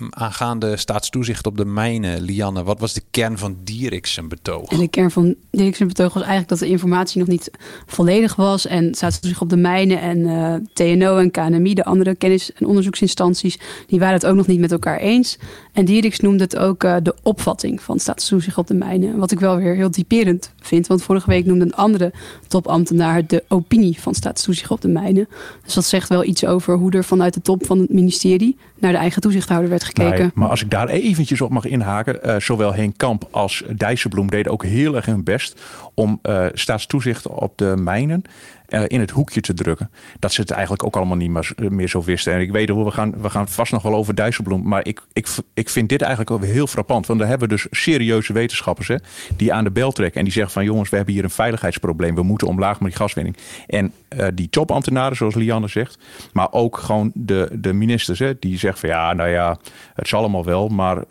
Um, 0.00 0.08
aangaande 0.10 0.76
staatstoezicht 0.76 1.46
op 1.46 1.56
de 1.56 1.64
mijnen, 1.64 2.20
Lianne, 2.20 2.62
wat 2.62 2.80
was 2.80 2.92
de 2.92 3.02
kern 3.10 3.38
van 3.38 3.56
Dieriks 3.64 4.20
betoog? 4.28 4.70
En 4.70 4.78
de 4.78 4.88
kern 4.88 5.10
van 5.10 5.34
Dieriks 5.50 5.78
betoog 5.78 6.12
was 6.12 6.22
eigenlijk 6.22 6.48
dat 6.48 6.58
de 6.58 6.68
informatie 6.68 7.18
nog 7.18 7.28
niet 7.28 7.50
volledig 7.86 8.36
was. 8.36 8.66
En 8.66 8.94
staatstoezicht 8.94 9.40
op 9.40 9.50
de 9.50 9.56
mijnen 9.56 10.00
en 10.00 10.18
uh, 10.18 10.54
TNO 10.72 11.16
en 11.16 11.30
KNMI, 11.30 11.74
de 11.74 11.84
andere 11.84 12.14
kennis- 12.14 12.52
en 12.52 12.66
onderzoeksinstanties, 12.66 13.58
die 13.86 13.98
waren 13.98 14.14
het 14.14 14.26
ook 14.26 14.36
nog 14.36 14.46
niet 14.46 14.60
met 14.60 14.72
elkaar 14.72 14.98
eens. 14.98 15.38
En 15.76 15.84
Dieriks 15.84 16.20
noemde 16.20 16.44
het 16.44 16.56
ook 16.56 16.84
uh, 16.84 16.96
de 17.02 17.14
opvatting 17.22 17.82
van 17.82 17.98
staatstoezicht 17.98 18.58
op 18.58 18.66
de 18.66 18.74
mijnen. 18.74 19.18
Wat 19.18 19.30
ik 19.30 19.40
wel 19.40 19.56
weer 19.56 19.74
heel 19.74 19.90
typerend 19.90 20.52
vind, 20.60 20.86
want 20.86 21.02
vorige 21.02 21.30
week 21.30 21.46
noemde 21.46 21.64
een 21.64 21.74
andere 21.74 22.12
topambtenaar 22.48 23.26
de 23.26 23.44
opinie 23.48 24.00
van 24.00 24.14
staatstoezicht 24.14 24.70
op 24.70 24.80
de 24.80 24.88
mijnen. 24.88 25.28
Dus 25.64 25.74
dat 25.74 25.84
zegt 25.84 26.08
wel 26.08 26.24
iets 26.24 26.46
over 26.46 26.76
hoe 26.76 26.90
er 26.90 27.04
vanuit 27.04 27.34
de 27.34 27.40
top 27.40 27.66
van 27.66 27.78
het 27.78 27.92
ministerie 27.92 28.56
naar 28.78 28.92
de 28.92 28.98
eigen 28.98 29.22
toezichthouder 29.22 29.70
werd 29.70 29.84
gekeken. 29.84 30.30
Maar 30.34 30.48
als 30.48 30.62
ik 30.62 30.70
daar 30.70 30.88
eventjes 30.88 31.40
op 31.40 31.50
mag 31.50 31.64
inhaken. 31.64 32.18
Uh, 32.24 32.36
zowel 32.38 32.74
Henk 32.74 32.96
Kamp 32.96 33.28
als 33.30 33.64
Dijsselbloem 33.76 34.30
deden 34.30 34.52
ook 34.52 34.64
heel 34.64 34.96
erg 34.96 35.06
hun 35.06 35.24
best 35.24 35.60
om 35.94 36.18
uh, 36.22 36.46
staatstoezicht 36.52 37.28
op 37.28 37.58
de 37.58 37.74
mijnen 37.76 38.22
uh, 38.68 38.82
in 38.86 39.00
het 39.00 39.10
hoekje 39.10 39.40
te 39.40 39.54
drukken. 39.54 39.90
Dat 40.18 40.32
ze 40.32 40.40
het 40.40 40.50
eigenlijk 40.50 40.84
ook 40.84 40.96
allemaal 40.96 41.16
niet 41.16 41.30
meer, 41.30 41.54
meer 41.56 41.88
zo 41.88 42.02
wisten. 42.02 42.32
En 42.32 42.40
ik 42.40 42.50
weet 42.50 42.68
hoe 42.68 42.84
we 42.84 42.90
gaan, 42.90 43.20
we 43.20 43.30
gaan 43.30 43.48
vast 43.48 43.72
nog 43.72 43.82
wel 43.82 43.94
over 43.94 44.14
Dijsselbloem. 44.14 44.68
Maar 44.68 44.86
ik, 44.86 45.02
ik, 45.12 45.28
ik 45.54 45.68
vind 45.68 45.88
dit 45.88 46.00
eigenlijk 46.00 46.30
ook 46.30 46.44
heel 46.44 46.66
frappant. 46.66 47.06
Want 47.06 47.18
daar 47.18 47.28
hebben 47.28 47.48
we 47.48 47.54
dus 47.54 47.66
serieuze 47.70 48.32
wetenschappers 48.32 48.88
hè, 48.88 48.96
die 49.36 49.52
aan 49.52 49.64
de 49.64 49.70
bel 49.70 49.92
trekken. 49.92 50.18
En 50.18 50.24
die 50.24 50.32
zeggen 50.32 50.52
van 50.52 50.64
jongens, 50.64 50.90
we 50.90 50.96
hebben 50.96 51.14
hier 51.14 51.24
een 51.24 51.30
veiligheidsprobleem. 51.30 52.14
We 52.14 52.22
moeten 52.22 52.48
omlaag 52.48 52.80
met 52.80 52.90
die 52.90 53.00
gaswinning. 53.00 53.36
En 53.66 53.92
uh, 54.16 54.26
die 54.34 54.48
topambtenaren, 54.48 55.16
zoals 55.16 55.34
Lianne 55.34 55.68
zegt. 55.68 55.98
Maar 56.32 56.52
ook 56.52 56.78
gewoon 56.78 57.10
de, 57.14 57.48
de 57.52 57.72
ministers 57.72 58.18
hè, 58.18 58.38
die 58.38 58.58
zeggen 58.58 58.80
van 58.80 58.88
ja, 58.88 59.12
nou 59.12 59.28
ja, 59.28 59.58
het 59.94 60.08
zal 60.08 60.20
allemaal 60.20 60.44
wel. 60.44 60.68
Maar... 60.68 61.04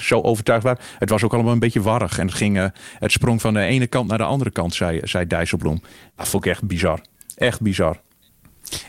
zo 0.00 0.20
overtuigd 0.20 0.62
waren. 0.62 0.82
Het 0.98 1.10
was 1.10 1.22
ook 1.22 1.34
allemaal 1.34 1.52
een 1.52 1.58
beetje 1.58 1.82
warrig. 1.82 2.18
En 2.18 2.26
het, 2.26 2.36
ging, 2.36 2.56
uh, 2.56 2.64
het 2.98 3.12
sprong 3.12 3.40
van 3.40 3.54
de 3.54 3.60
ene 3.60 3.86
kant 3.86 4.08
naar 4.08 4.18
de 4.18 4.24
andere 4.24 4.50
kant, 4.50 4.74
zei, 4.74 5.00
zei 5.02 5.26
Dijsselbloem. 5.26 5.82
Dat 6.16 6.28
vond 6.28 6.44
ik 6.44 6.50
echt 6.50 6.62
bizar. 6.62 7.00
Echt 7.36 7.60
bizar. 7.60 8.00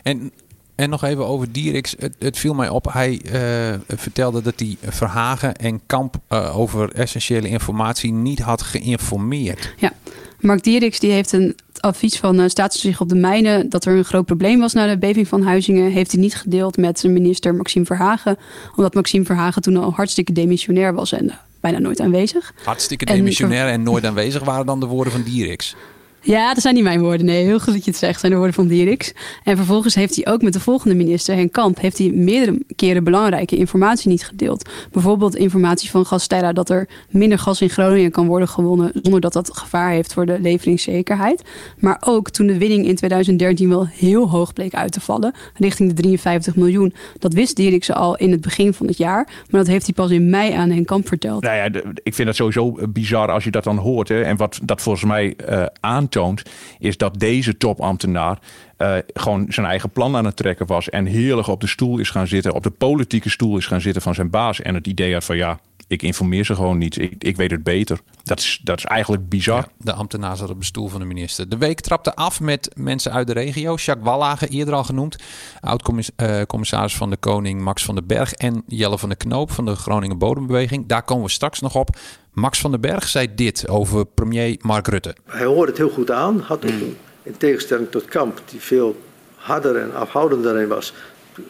En, 0.02 0.32
en 0.74 0.90
nog 0.90 1.04
even 1.04 1.26
over 1.26 1.52
Dieriks. 1.52 1.94
Het, 1.98 2.16
het 2.18 2.38
viel 2.38 2.54
mij 2.54 2.68
op. 2.68 2.92
Hij 2.92 3.20
uh, 3.24 3.78
vertelde 3.88 4.42
dat 4.42 4.54
hij 4.56 4.76
Verhagen 4.80 5.56
en 5.56 5.80
Kamp 5.86 6.16
uh, 6.28 6.58
over 6.58 6.92
essentiële 6.92 7.48
informatie 7.48 8.12
niet 8.12 8.38
had 8.38 8.62
geïnformeerd. 8.62 9.74
Ja, 9.76 9.92
Mark 10.40 10.62
Dieriks 10.62 10.98
die 10.98 11.10
heeft 11.10 11.32
een 11.32 11.56
advies 11.82 12.18
van 12.18 12.40
uh, 12.40 12.48
staatstoezicht 12.48 13.00
op 13.00 13.08
de 13.08 13.14
mijnen 13.14 13.68
dat 13.68 13.84
er 13.84 13.96
een 13.96 14.04
groot 14.04 14.26
probleem 14.26 14.60
was 14.60 14.72
na 14.72 14.86
de 14.86 14.98
beving 14.98 15.28
van 15.28 15.42
Huizingen, 15.42 15.90
heeft 15.90 16.12
hij 16.12 16.20
niet 16.20 16.34
gedeeld 16.34 16.76
met 16.76 16.98
zijn 16.98 17.12
minister 17.12 17.54
Maxime 17.54 17.84
Verhagen. 17.84 18.36
Omdat 18.76 18.94
Maxime 18.94 19.24
Verhagen 19.24 19.62
toen 19.62 19.76
al 19.76 19.92
hartstikke 19.92 20.32
demissionair 20.32 20.94
was 20.94 21.12
en 21.12 21.24
uh, 21.24 21.32
bijna 21.60 21.78
nooit 21.78 22.00
aanwezig. 22.00 22.52
Hartstikke 22.64 23.04
demissionair 23.04 23.66
en, 23.66 23.72
en 23.72 23.82
nooit 23.82 24.04
aanwezig 24.04 24.44
waren 24.44 24.66
dan 24.66 24.80
de 24.80 24.86
woorden 24.86 25.12
van 25.12 25.22
Dieriks. 25.22 25.74
Ja, 26.24 26.54
dat 26.54 26.62
zijn 26.62 26.74
niet 26.74 26.82
mijn 26.82 27.00
woorden. 27.00 27.26
Nee, 27.26 27.44
heel 27.44 27.58
goed 27.60 27.72
dat 27.72 27.84
je 27.84 27.90
het 27.90 28.00
zegt. 28.00 28.20
zijn 28.20 28.32
de 28.32 28.38
woorden 28.38 28.56
van 28.56 28.66
Dieriks. 28.66 29.12
En 29.44 29.56
vervolgens 29.56 29.94
heeft 29.94 30.16
hij 30.16 30.32
ook 30.32 30.42
met 30.42 30.52
de 30.52 30.60
volgende 30.60 30.94
minister, 30.94 31.34
Henk 31.34 31.52
Kamp, 31.52 31.80
heeft 31.80 31.98
hij 31.98 32.10
meerdere 32.10 32.62
keren 32.76 33.04
belangrijke 33.04 33.56
informatie 33.56 34.08
niet 34.08 34.24
gedeeld. 34.24 34.70
Bijvoorbeeld 34.92 35.36
informatie 35.36 35.90
van 35.90 36.06
Gastella 36.06 36.52
dat 36.52 36.70
er 36.70 36.88
minder 37.10 37.38
gas 37.38 37.60
in 37.60 37.70
Groningen 37.70 38.10
kan 38.10 38.26
worden 38.26 38.48
gewonnen 38.48 38.90
zonder 39.02 39.20
dat 39.20 39.32
dat 39.32 39.56
gevaar 39.56 39.90
heeft 39.90 40.12
voor 40.12 40.26
de 40.26 40.40
leveringszekerheid. 40.40 41.42
Maar 41.78 42.02
ook 42.06 42.30
toen 42.30 42.46
de 42.46 42.58
winning 42.58 42.86
in 42.86 42.96
2013 42.96 43.68
wel 43.68 43.86
heel 43.86 44.30
hoog 44.30 44.52
bleek 44.52 44.74
uit 44.74 44.92
te 44.92 45.00
vallen, 45.00 45.34
richting 45.54 45.88
de 45.88 46.02
53 46.02 46.56
miljoen. 46.56 46.94
Dat 47.18 47.32
wist 47.32 47.56
Dieriks 47.56 47.92
al 47.92 48.16
in 48.16 48.30
het 48.30 48.40
begin 48.40 48.74
van 48.74 48.86
het 48.86 48.96
jaar, 48.96 49.24
maar 49.50 49.60
dat 49.60 49.66
heeft 49.66 49.84
hij 49.84 49.94
pas 49.94 50.10
in 50.10 50.30
mei 50.30 50.52
aan 50.52 50.70
Henk 50.70 50.86
Kamp 50.86 51.08
verteld. 51.08 51.42
Nou 51.42 51.56
ja, 51.56 51.80
ik 52.02 52.14
vind 52.14 52.26
dat 52.26 52.36
sowieso 52.36 52.76
bizar 52.88 53.30
als 53.30 53.44
je 53.44 53.50
dat 53.50 53.64
dan 53.64 53.76
hoort. 53.76 54.08
Hè. 54.08 54.22
En 54.22 54.36
wat 54.36 54.60
dat 54.62 54.82
volgens 54.82 55.04
mij 55.04 55.34
uh, 55.50 55.64
aan 55.80 56.08
is 56.78 56.96
dat 56.96 57.20
deze 57.20 57.56
topambtenaar 57.56 58.38
uh, 58.78 58.96
gewoon 59.14 59.46
zijn 59.48 59.66
eigen 59.66 59.90
plan 59.90 60.16
aan 60.16 60.24
het 60.24 60.36
trekken 60.36 60.66
was 60.66 60.88
en 60.88 61.06
heerlijk 61.06 61.48
op 61.48 61.60
de 61.60 61.66
stoel 61.66 61.98
is 61.98 62.10
gaan 62.10 62.26
zitten, 62.26 62.52
op 62.52 62.62
de 62.62 62.70
politieke 62.70 63.30
stoel 63.30 63.56
is 63.56 63.66
gaan 63.66 63.80
zitten 63.80 64.02
van 64.02 64.14
zijn 64.14 64.30
baas 64.30 64.60
en 64.60 64.74
het 64.74 64.86
idee 64.86 65.12
had 65.12 65.24
van 65.24 65.36
ja, 65.36 65.58
ik 65.92 66.02
informeer 66.02 66.44
ze 66.44 66.54
gewoon 66.54 66.78
niet, 66.78 66.98
ik, 66.98 67.14
ik 67.18 67.36
weet 67.36 67.50
het 67.50 67.62
beter. 67.62 68.00
Dat 68.22 68.38
is, 68.38 68.60
dat 68.64 68.78
is 68.78 68.84
eigenlijk 68.84 69.28
bizar. 69.28 69.68
De 69.78 69.92
ambtenaar 69.92 70.36
zat 70.36 70.50
op 70.50 70.58
de 70.58 70.64
stoel 70.64 70.88
van 70.88 71.00
de 71.00 71.06
minister. 71.06 71.48
De 71.48 71.56
week 71.56 71.80
trapte 71.80 72.14
af 72.14 72.40
met 72.40 72.70
mensen 72.74 73.12
uit 73.12 73.26
de 73.26 73.32
regio. 73.32 73.74
Jacques 73.74 74.06
Wallagen, 74.06 74.48
eerder 74.48 74.74
al 74.74 74.84
genoemd. 74.84 75.16
Oud-commissaris 75.60 76.92
uh, 76.92 76.98
van 76.98 77.10
de 77.10 77.16
Koning 77.16 77.60
Max 77.60 77.84
van 77.84 77.94
den 77.94 78.06
Berg. 78.06 78.32
En 78.32 78.62
Jelle 78.66 78.98
van 78.98 79.08
der 79.08 79.18
Knoop 79.18 79.50
van 79.50 79.64
de 79.64 79.76
Groningen 79.76 80.18
Bodembeweging. 80.18 80.86
Daar 80.86 81.02
komen 81.02 81.24
we 81.24 81.30
straks 81.30 81.60
nog 81.60 81.74
op. 81.74 81.96
Max 82.32 82.60
van 82.60 82.70
den 82.70 82.80
Berg 82.80 83.08
zei 83.08 83.34
dit 83.34 83.68
over 83.68 84.06
premier 84.06 84.56
Mark 84.60 84.86
Rutte. 84.86 85.14
Hij 85.26 85.44
hoorde 85.46 85.70
het 85.70 85.78
heel 85.78 85.90
goed 85.90 86.10
aan. 86.10 86.40
Had 86.40 86.64
mm. 86.64 86.96
in 87.22 87.36
tegenstelling 87.36 87.90
tot 87.90 88.04
Kamp, 88.04 88.40
die 88.44 88.60
veel 88.60 88.96
harder 89.34 89.76
en 89.76 89.94
afhoudender 89.94 90.60
in 90.60 90.68
was, 90.68 90.94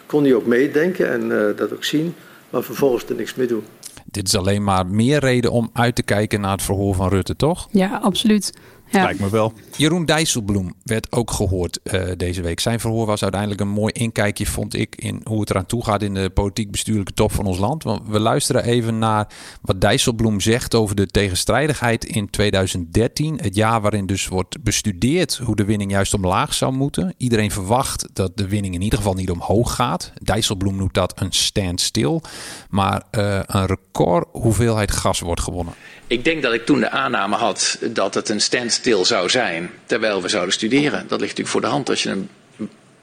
kon 0.05 0.23
hij 0.23 0.33
ook 0.33 0.45
meedenken 0.45 1.11
en 1.11 1.23
uh, 1.23 1.57
dat 1.57 1.73
ook 1.73 1.83
zien. 1.83 2.15
Maar 2.49 2.63
vervolgens 2.63 3.05
er 3.09 3.15
niks 3.15 3.35
mee 3.35 3.47
doen. 3.47 3.63
Dit 4.05 4.27
is 4.27 4.35
alleen 4.35 4.63
maar 4.63 4.87
meer 4.87 5.19
reden 5.19 5.51
om 5.51 5.69
uit 5.73 5.95
te 5.95 6.03
kijken 6.03 6.41
naar 6.41 6.51
het 6.51 6.61
verhoor 6.61 6.95
van 6.95 7.09
Rutte, 7.09 7.35
toch? 7.35 7.67
Ja, 7.71 7.99
absoluut. 8.01 8.53
Ja. 8.93 9.03
Lijkt 9.03 9.19
me 9.19 9.29
wel. 9.29 9.53
Jeroen 9.77 10.05
Dijsselbloem 10.05 10.73
werd 10.83 11.11
ook 11.11 11.31
gehoord 11.31 11.79
uh, 11.83 12.03
deze 12.17 12.41
week. 12.41 12.59
Zijn 12.59 12.79
verhoor 12.79 13.05
was 13.05 13.21
uiteindelijk 13.21 13.61
een 13.61 13.67
mooi 13.67 13.91
inkijkje, 13.93 14.45
vond 14.45 14.73
ik, 14.75 14.95
in 14.95 15.21
hoe 15.23 15.39
het 15.39 15.49
eraan 15.49 15.65
toe 15.65 15.83
gaat 15.83 16.01
in 16.01 16.13
de 16.13 16.29
politiek-bestuurlijke 16.29 17.13
top 17.13 17.31
van 17.31 17.45
ons 17.45 17.57
land. 17.57 17.83
Want 17.83 18.01
we 18.07 18.19
luisteren 18.19 18.63
even 18.63 18.99
naar 18.99 19.27
wat 19.61 19.81
Dijsselbloem 19.81 20.39
zegt 20.39 20.75
over 20.75 20.95
de 20.95 21.07
tegenstrijdigheid 21.07 22.05
in 22.05 22.29
2013. 22.29 23.39
Het 23.41 23.55
jaar 23.55 23.81
waarin 23.81 24.05
dus 24.05 24.27
wordt 24.27 24.63
bestudeerd 24.63 25.37
hoe 25.37 25.55
de 25.55 25.65
winning 25.65 25.91
juist 25.91 26.13
omlaag 26.13 26.53
zou 26.53 26.73
moeten. 26.73 27.13
Iedereen 27.17 27.51
verwacht 27.51 28.07
dat 28.13 28.37
de 28.37 28.47
winning 28.47 28.73
in 28.73 28.81
ieder 28.81 28.97
geval 28.97 29.13
niet 29.13 29.31
omhoog 29.31 29.75
gaat. 29.75 30.13
Dijsselbloem 30.21 30.75
noemt 30.75 30.93
dat 30.93 31.21
een 31.21 31.31
standstill. 31.31 32.21
Maar 32.69 33.03
uh, 33.11 33.39
een 33.45 33.65
record 33.65 34.27
hoeveelheid 34.31 34.91
gas 34.91 35.19
wordt 35.19 35.41
gewonnen. 35.41 35.73
Ik 36.07 36.23
denk 36.23 36.41
dat 36.41 36.53
ik 36.53 36.65
toen 36.65 36.79
de 36.79 36.89
aanname 36.89 37.35
had 37.35 37.79
dat 37.93 38.13
het 38.13 38.29
een 38.29 38.41
standstill 38.41 38.81
zou 39.01 39.29
zijn 39.29 39.69
terwijl 39.85 40.21
we 40.21 40.27
zouden 40.29 40.53
studeren. 40.53 40.91
Dat 40.91 41.19
ligt 41.19 41.37
natuurlijk 41.37 41.49
voor 41.49 41.61
de 41.61 41.67
hand 41.67 41.89
als 41.89 42.03
je 42.03 42.09
een, 42.09 42.29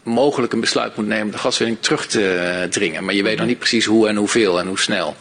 mogelijk 0.02 0.52
een 0.52 0.60
besluit 0.60 0.96
moet 0.96 1.06
nemen 1.06 1.32
de 1.32 1.38
gaswinning 1.38 1.80
terug 1.80 2.06
te 2.06 2.66
dringen. 2.70 3.04
Maar 3.04 3.14
je 3.14 3.22
weet 3.22 3.38
nog 3.38 3.46
niet 3.46 3.58
precies 3.58 3.84
hoe 3.84 4.08
en 4.08 4.16
hoeveel 4.16 4.60
en 4.60 4.66
hoe 4.66 4.78
snel. 4.78 5.16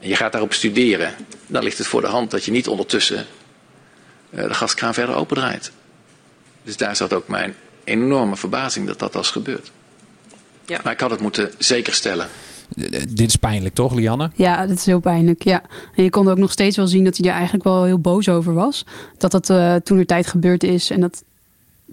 En 0.00 0.08
je 0.08 0.16
gaat 0.16 0.32
daarop 0.32 0.52
studeren. 0.52 1.14
Dan 1.46 1.62
ligt 1.62 1.78
het 1.78 1.86
voor 1.86 2.00
de 2.00 2.06
hand 2.06 2.30
dat 2.30 2.44
je 2.44 2.50
niet 2.50 2.68
ondertussen 2.68 3.26
de 4.30 4.54
gaskraan 4.54 4.94
verder 4.94 5.14
opendraait. 5.14 5.72
Dus 6.62 6.76
daar 6.76 6.96
zat 6.96 7.12
ook 7.12 7.28
mijn 7.28 7.54
enorme 7.84 8.36
verbazing 8.36 8.86
dat 8.86 8.98
dat 8.98 9.12
was 9.12 9.30
gebeurd. 9.30 9.70
Ja. 10.66 10.80
Maar 10.82 10.92
ik 10.92 11.00
had 11.00 11.10
het 11.10 11.20
moeten 11.20 11.52
zekerstellen. 11.58 12.28
Dit 13.08 13.28
is 13.28 13.36
pijnlijk, 13.36 13.74
toch, 13.74 13.94
Lianne? 13.94 14.30
Ja, 14.34 14.66
dat 14.66 14.76
is 14.76 14.86
heel 14.86 15.00
pijnlijk. 15.00 15.44
Ja. 15.44 15.62
En 15.94 16.02
je 16.02 16.10
kon 16.10 16.28
ook 16.28 16.38
nog 16.38 16.52
steeds 16.52 16.76
wel 16.76 16.86
zien 16.86 17.04
dat 17.04 17.16
hij 17.16 17.26
er 17.28 17.34
eigenlijk 17.34 17.64
wel 17.64 17.84
heel 17.84 17.98
boos 17.98 18.28
over 18.28 18.54
was. 18.54 18.84
Dat 19.18 19.30
dat 19.30 19.50
uh, 19.50 19.74
toen 19.74 19.98
er 19.98 20.06
tijd 20.06 20.26
gebeurd 20.26 20.62
is. 20.62 20.90
En 20.90 21.00
dat, 21.00 21.22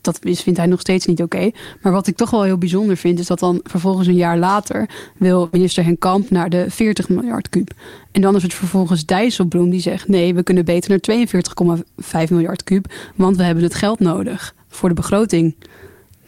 dat 0.01 0.25
is, 0.25 0.41
vindt 0.41 0.59
hij 0.59 0.67
nog 0.67 0.79
steeds 0.79 1.05
niet 1.05 1.21
oké. 1.21 1.51
Maar 1.81 1.91
wat 1.91 2.07
ik 2.07 2.15
toch 2.15 2.29
wel 2.29 2.43
heel 2.43 2.57
bijzonder 2.57 2.97
vind, 2.97 3.19
is 3.19 3.27
dat 3.27 3.39
dan 3.39 3.59
vervolgens 3.63 4.07
een 4.07 4.15
jaar 4.15 4.37
later 4.37 4.89
wil 5.17 5.47
minister 5.51 5.83
Henk 5.83 5.99
Kamp 5.99 6.29
naar 6.29 6.49
de 6.49 6.65
40 6.69 7.09
miljard 7.09 7.49
kuub. 7.49 7.71
En 8.11 8.21
dan 8.21 8.35
is 8.35 8.43
het 8.43 8.53
vervolgens 8.53 9.05
Dijsselbloem 9.05 9.69
die 9.69 9.81
zegt: 9.81 10.07
nee, 10.07 10.33
we 10.33 10.43
kunnen 10.43 10.65
beter 10.65 10.89
naar 10.89 11.27
42,5 12.25 12.29
miljard 12.29 12.63
kuub, 12.63 12.93
want 13.15 13.37
we 13.37 13.43
hebben 13.43 13.63
het 13.63 13.75
geld 13.75 13.99
nodig 13.99 14.55
voor 14.67 14.89
de 14.89 14.95
begroting. 14.95 15.55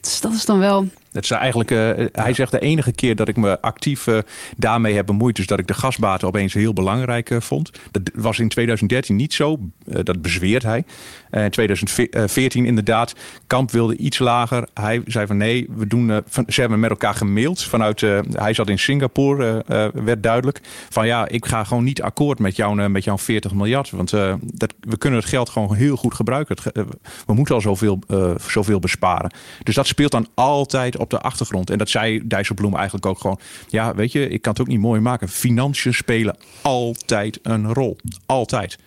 Dus 0.02 0.22
dat 0.22 0.34
is 0.34 0.46
dan 0.46 0.60
wel 0.60 0.88
dat 1.16 1.24
is 1.24 1.32
eigenlijk, 1.32 1.72
uh, 1.72 2.06
hij 2.12 2.34
zegt 2.34 2.52
de 2.52 2.60
enige 2.60 2.92
keer 2.92 3.16
dat 3.16 3.28
ik 3.28 3.36
me 3.36 3.62
actief 3.62 4.08
uh, 4.08 4.18
daarmee 4.58 4.94
heb 4.96 5.06
bemoeid, 5.06 5.40
is 5.40 5.48
dat 5.48 5.60
ik 5.60 5.68
de 5.68 5.74
gasbaten 5.74 6.28
opeens 6.28 6.54
heel 6.54 6.74
belangrijk 6.74 7.30
uh, 7.30 7.42
vond. 7.42 7.72
Dat 7.92 8.02
was 8.14 8.40
in 8.40 8.50
2013 8.50 9.16
niet 9.16 9.34
zo, 9.34 9.60
dat 9.86 10.22
bezweert 10.22 10.64
hij. 10.64 10.84
in 11.32 11.50
2014 11.50 12.66
inderdaad, 12.66 13.16
Kamp 13.48 13.72
wilde 13.72 13.98
iets 13.98 14.20
lager. 14.20 14.68
Hij 14.74 15.02
zei 15.06 15.28
van 15.28 15.38
nee, 15.38 15.68
we 15.76 15.88
doen, 15.88 16.22
van, 16.28 16.44
ze 16.48 16.60
hebben 16.60 16.80
met 16.80 16.90
elkaar 16.90 17.14
gemaild. 17.14 17.64
Vanuit, 17.64 18.02
hij 18.32 18.54
zat 18.54 18.70
in 18.70 18.80
Singapore, 18.80 19.64
werd 19.94 20.24
duidelijk. 20.24 20.62
Van 20.90 21.08
ja, 21.08 21.28
ik 21.28 21.46
ga 21.46 21.64
gewoon 21.64 21.84
niet 21.84 22.02
akkoord 22.02 22.40
met, 22.40 22.56
jou, 22.56 22.90
met 22.90 23.04
jouw 23.04 23.18
40 23.18 23.54
miljard. 23.54 23.90
Want 23.90 24.10
dat, 24.42 24.74
we 24.80 24.98
kunnen 24.98 25.20
het 25.20 25.30
geld 25.30 25.50
gewoon 25.50 25.76
heel 25.76 25.96
goed 25.96 26.14
gebruiken. 26.14 26.58
Het, 26.64 26.88
we 27.26 27.34
moeten 27.34 27.56
al 27.56 27.62
zoveel, 27.62 28.00
zoveel 28.48 28.80
besparen. 28.80 29.32
Dus 29.64 29.76
dat 29.76 29.88
speelt 29.88 30.12
dan 30.12 30.28
altijd 30.34 30.98
op 31.06 31.12
de 31.12 31.22
achtergrond. 31.22 31.70
En 31.70 31.78
dat 31.78 31.90
zei 31.90 32.28
Dijsselbloem 32.28 32.76
eigenlijk 32.76 33.06
ook 33.06 33.20
gewoon. 33.20 33.40
Ja, 33.68 33.96
weet 33.96 34.12
je, 34.12 34.28
ik 34.28 34.42
kan 34.42 34.52
het 34.52 34.62
ook 34.62 34.68
niet 34.68 34.80
mooi 34.80 35.02
maken. 35.02 35.30
Financiën 35.30 35.94
spelen 35.94 36.38
altijd 36.62 37.40
een 37.44 37.74
rol. 37.74 37.98
Altijd. 38.26 38.78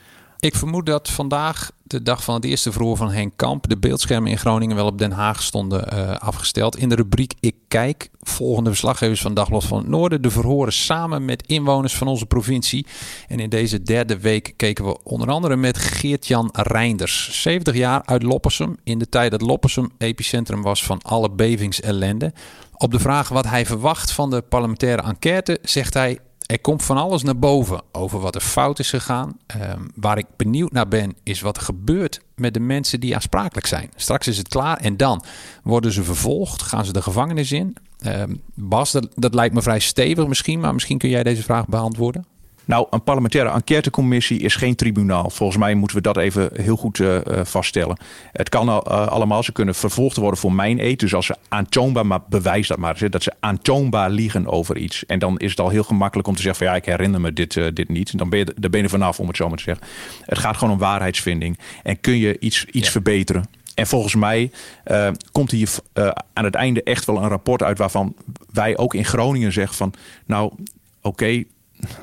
Ik 0.41 0.55
vermoed 0.55 0.87
dat 0.87 1.11
vandaag, 1.11 1.71
de 1.83 2.03
dag 2.03 2.25
van 2.25 2.35
het 2.35 2.45
eerste 2.45 2.73
verhoor 2.73 2.97
van 2.97 3.11
Henk 3.11 3.33
Kamp, 3.37 3.69
de 3.69 3.79
beeldschermen 3.79 4.31
in 4.31 4.39
Groningen 4.39 4.77
wel 4.77 4.87
op 4.87 4.99
Den 4.99 5.13
Haag 5.13 5.43
stonden 5.43 5.95
uh, 5.95 6.17
afgesteld. 6.17 6.77
In 6.77 6.89
de 6.89 6.95
rubriek 6.95 7.35
Ik 7.41 7.55
Kijk, 7.69 8.11
volgende 8.21 8.71
verslaggevers 8.71 9.21
van 9.21 9.35
Dagblad 9.35 9.65
van 9.65 9.79
het 9.79 9.89
Noorden, 9.89 10.23
de 10.23 10.31
verhoren 10.31 10.73
samen 10.73 11.25
met 11.25 11.47
inwoners 11.47 11.95
van 11.95 12.07
onze 12.07 12.27
provincie. 12.27 12.87
En 13.29 13.41
in 13.41 13.49
deze 13.49 13.83
derde 13.83 14.19
week 14.19 14.53
keken 14.57 14.85
we 14.85 15.03
onder 15.03 15.29
andere 15.29 15.57
met 15.57 15.79
Geert-Jan 15.79 16.49
Reinders, 16.53 17.43
70 17.43 17.75
jaar 17.75 18.03
uit 18.05 18.23
Loppersum, 18.23 18.77
in 18.85 18.99
de 18.99 19.09
tijd 19.09 19.31
dat 19.31 19.41
Loppersum 19.41 19.91
epicentrum 19.99 20.63
was 20.63 20.85
van 20.85 21.03
alle 21.03 21.31
bevingsellende. 21.31 22.33
Op 22.73 22.91
de 22.91 22.99
vraag 22.99 23.29
wat 23.29 23.47
hij 23.47 23.67
verwacht 23.67 24.13
van 24.13 24.31
de 24.31 24.43
parlementaire 24.43 25.03
enquête, 25.03 25.59
zegt 25.63 25.95
hij 25.95 26.19
er 26.49 26.61
komt 26.61 26.83
van 26.83 26.97
alles 26.97 27.23
naar 27.23 27.39
boven 27.39 27.83
over 27.93 28.21
wat 28.21 28.35
er 28.35 28.41
fout 28.41 28.79
is 28.79 28.91
gegaan. 28.91 29.39
Ehm, 29.47 29.83
waar 29.95 30.19
ik 30.19 30.27
benieuwd 30.37 30.73
naar 30.73 30.89
ben, 30.89 31.17
is 31.23 31.41
wat 31.41 31.57
er 31.57 31.63
gebeurt 31.63 32.21
met 32.35 32.55
de 32.55 32.61
mensen 32.61 33.01
die 33.01 33.15
aansprakelijk 33.15 33.67
zijn. 33.67 33.91
Straks 33.97 34.27
is 34.27 34.39
het 34.39 34.49
klaar 34.49 34.77
en 34.77 34.97
dan 34.97 35.25
worden 35.63 35.93
ze 35.93 36.05
vervolgd, 36.05 36.63
gaan 36.63 36.85
ze 36.85 36.93
de 36.93 37.03
gevangenis 37.03 37.53
in. 37.53 37.77
Ehm, 37.99 38.35
Bas, 38.55 38.93
dat, 38.93 39.09
dat 39.15 39.35
lijkt 39.35 39.55
me 39.55 39.63
vrij 39.63 39.79
stevig 39.79 40.27
misschien, 40.27 40.61
maar 40.61 40.75
misschien 40.75 40.99
kun 40.99 41.09
jij 41.09 41.23
deze 41.23 41.43
vraag 41.43 41.67
beantwoorden. 41.67 42.25
Nou, 42.69 42.87
een 42.91 43.03
parlementaire 43.03 43.51
enquêtecommissie 43.51 44.41
is 44.41 44.57
geen 44.57 44.75
tribunaal. 44.75 45.31
Volgens 45.31 45.59
mij 45.59 45.75
moeten 45.75 45.97
we 45.97 46.03
dat 46.03 46.17
even 46.17 46.51
heel 46.53 46.77
goed 46.77 46.99
uh, 46.99 47.19
vaststellen. 47.43 47.99
Het 48.33 48.49
kan 48.49 48.69
uh, 48.69 48.79
allemaal, 49.07 49.43
ze 49.43 49.53
kunnen 49.53 49.75
vervolgd 49.75 50.17
worden 50.17 50.41
voor 50.41 50.53
mijn 50.53 50.81
eet. 50.81 51.01
Dus 51.01 51.15
als 51.15 51.27
ze 51.27 51.37
aantoonbaar, 51.49 52.07
maar 52.07 52.21
bewijs 52.29 52.69
dat 52.69 52.79
maar, 52.79 53.11
dat 53.11 53.23
ze 53.23 53.33
aantoonbaar 53.41 54.11
liegen 54.11 54.47
over 54.47 54.77
iets. 54.77 55.07
En 55.07 55.19
dan 55.19 55.39
is 55.39 55.51
het 55.51 55.61
al 55.61 55.69
heel 55.69 55.83
gemakkelijk 55.83 56.29
om 56.29 56.35
te 56.35 56.43
zeggen 56.43 56.65
van 56.65 56.75
ja, 56.75 56.81
ik 56.81 56.85
herinner 56.85 57.21
me 57.21 57.33
dit, 57.33 57.55
dit 57.75 57.89
niet. 57.89 58.19
Dan 58.19 58.29
ben, 58.29 58.39
je, 58.39 58.55
dan 58.57 58.71
ben 58.71 58.83
je 58.83 58.89
vanaf, 58.89 59.21
om 59.21 59.27
het 59.27 59.37
zo 59.37 59.49
maar 59.49 59.57
te 59.57 59.63
zeggen. 59.63 59.87
Het 60.25 60.39
gaat 60.39 60.57
gewoon 60.57 60.75
om 60.75 60.81
waarheidsvinding. 60.81 61.59
En 61.83 62.01
kun 62.01 62.19
je 62.19 62.39
iets, 62.39 62.65
iets 62.65 62.87
ja. 62.87 62.93
verbeteren. 62.93 63.45
En 63.75 63.87
volgens 63.87 64.15
mij 64.15 64.51
uh, 64.91 65.11
komt 65.33 65.51
hier 65.51 65.69
uh, 65.95 66.11
aan 66.33 66.45
het 66.45 66.55
einde 66.55 66.83
echt 66.83 67.05
wel 67.05 67.17
een 67.17 67.29
rapport 67.29 67.63
uit 67.63 67.79
waarvan 67.79 68.15
wij 68.53 68.77
ook 68.77 68.95
in 68.95 69.05
Groningen 69.05 69.53
zeggen 69.53 69.77
van 69.77 69.93
nou 70.27 70.45
oké, 70.45 70.59
okay, 71.03 71.47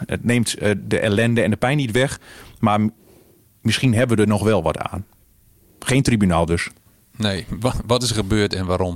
het 0.06 0.24
neemt 0.24 0.62
uh, 0.62 0.72
de 0.88 1.00
ellende 1.00 1.42
en 1.42 1.50
de 1.50 1.56
pijn 1.56 1.78
niet 1.78 1.92
weg, 1.92 2.20
maar 2.60 2.80
misschien 3.62 3.94
hebben 3.94 4.18
we 4.18 4.24
er 4.24 4.30
nog 4.30 4.44
wel 4.44 4.64
wat 4.64 4.78
aan. 4.78 5.06
Geen 5.80 6.04
tribunaal 6.04 6.46
dus. 6.46 6.70
Nee, 7.18 7.46
wat 7.86 8.04
is 8.04 8.10
er 8.10 8.16
gebeurd 8.16 8.54
en 8.54 8.66
waarom? 8.66 8.96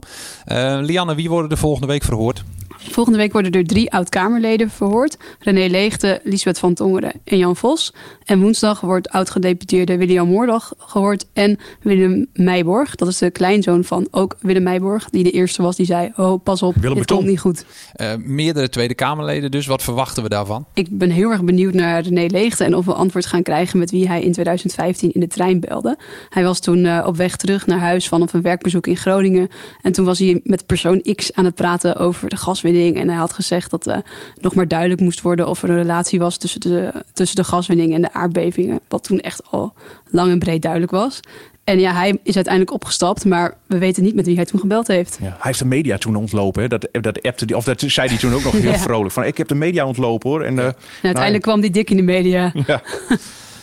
Lianne, 0.82 1.16
wie 1.16 1.30
worden 1.30 1.52
er 1.52 1.58
volgende 1.58 1.88
week 1.88 2.04
verhoord? 2.04 2.44
Volgende 2.82 3.18
week 3.18 3.32
worden 3.32 3.52
er 3.52 3.66
drie 3.66 3.92
oud-Kamerleden 3.92 4.70
verhoord. 4.70 5.18
René 5.40 5.68
Leegte, 5.68 6.22
Lisbeth 6.24 6.60
van 6.60 6.74
Tongeren 6.74 7.12
en 7.24 7.38
Jan 7.38 7.56
Vos. 7.56 7.94
En 8.26 8.42
woensdag 8.42 8.82
wordt 8.82 9.10
oud-gedeputeerde 9.10 9.98
William 9.98 10.28
Moordag 10.28 10.74
gehoord. 10.78 11.26
En 11.34 11.58
Willem 11.82 12.28
Meijborg, 12.34 12.96
dat 12.96 13.08
is 13.08 13.18
de 13.18 13.32
kleinzoon 13.32 13.84
van 13.84 14.08
ook 14.12 14.38
Willem 14.42 14.64
Meijborg. 14.64 15.10
Die 15.10 15.24
de 15.24 15.32
eerste 15.32 15.62
was 15.62 15.76
die 15.76 15.86
zei, 15.86 16.12
oh 16.16 16.44
pas 16.44 16.62
op, 16.62 16.76
Willem 16.76 16.98
dit 16.98 17.06
komt 17.06 17.26
niet 17.26 17.40
goed. 17.40 17.66
Uh, 17.96 18.12
meerdere 18.18 18.70
Tweede 18.70 18.96
Kamerleden 18.96 19.52
dus. 19.52 19.66
Wat 19.66 19.84
verwachten 19.84 20.24
we 20.24 20.30
daarvan? 20.30 20.66
Ik 20.74 20.88
ben 20.98 21.10
heel 21.10 21.32
erg 21.32 21.44
benieuwd 21.44 21.74
naar 21.74 22.02
René 22.02 22.26
Leegte. 22.26 22.64
En 22.64 22.76
of 22.76 22.86
we 22.86 22.94
antwoord 22.94 23.26
gaan 23.26 23.44
krijgen 23.44 23.80
met 23.80 23.92
wie 23.92 24.08
hij 24.08 24.22
in 24.22 24.32
2015 24.32 25.12
in 25.12 25.20
de 25.20 25.28
trein 25.28 25.60
belde. 25.60 25.98
Hij 26.30 26.44
was 26.44 26.60
toen 26.60 26.86
uh, 26.86 27.04
op 27.06 27.16
weg 27.16 27.36
terug 27.36 27.68
naar 27.68 27.80
huis 27.80 28.08
vanaf 28.08 28.34
een 28.34 28.42
werkbezoek 28.42 28.88
in 28.88 28.98
Groningen. 28.98 29.50
En 29.82 29.92
toen 29.92 30.06
was 30.06 30.20
hij 30.20 30.40
met 30.44 30.66
persoon 30.66 31.02
X 31.16 31.34
aan 31.34 31.46
het 31.46 31.56
praten 31.56 31.96
over 31.96 32.30
de 32.30 32.36
gaswinning 32.38 32.68
en 32.80 33.10
hij 33.10 33.18
had 33.18 33.34
gezegd 33.34 33.72
dat 33.72 33.88
uh, 33.88 33.98
nog 34.42 34.56
maar 34.56 34.68
duidelijk 34.68 35.02
moest 35.02 35.22
worden 35.22 35.48
of 35.48 35.64
er 35.64 35.70
een 35.70 35.76
relatie 35.76 36.20
was 36.20 36.38
tussen 36.38 36.60
de, 36.60 36.92
tussen 37.14 37.36
de 37.36 37.44
gaswinning 37.44 37.94
en 37.94 38.02
de 38.02 38.14
aardbevingen. 38.14 38.80
Wat 38.88 39.04
toen 39.04 39.20
echt 39.20 39.42
al 39.52 39.74
lang 40.10 40.32
en 40.32 40.40
breed 40.40 40.62
duidelijk 40.62 40.92
was. 40.92 41.20
En 41.64 41.80
ja, 41.80 41.94
hij 41.94 42.20
is 42.24 42.36
uiteindelijk 42.36 42.74
opgestapt, 42.74 43.26
maar 43.26 43.58
we 43.66 43.78
weten 43.78 44.04
niet 44.04 44.16
met 44.16 44.26
wie 44.26 44.36
hij 44.36 44.46
toen 44.46 44.60
gebeld 44.60 44.88
heeft. 44.88 45.18
Ja, 45.22 45.28
hij 45.28 45.38
heeft 45.42 45.60
de 45.60 45.66
media 45.66 45.98
toen 45.98 46.16
ontlopen. 46.16 46.62
Hè? 46.62 46.68
Dat, 46.68 46.88
dat 46.92 47.22
appte 47.22 47.46
die, 47.46 47.56
of 47.56 47.64
dat 47.64 47.84
zei 47.88 48.08
hij 48.08 48.18
toen 48.18 48.34
ook 48.34 48.44
nog 48.44 48.54
heel 48.54 48.74
vrolijk. 48.88 49.14
Van 49.14 49.24
ik 49.24 49.38
heb 49.38 49.48
de 49.48 49.56
media 49.56 49.86
ontlopen 49.86 50.30
hoor. 50.30 50.42
En, 50.42 50.54
uh, 50.56 50.70
uiteindelijk 51.02 51.44
kwam 51.44 51.62
die 51.62 51.70
dik 51.70 51.90
in 51.90 51.98
de 51.98 52.04
media. 52.04 52.52
Ja. 52.68 52.82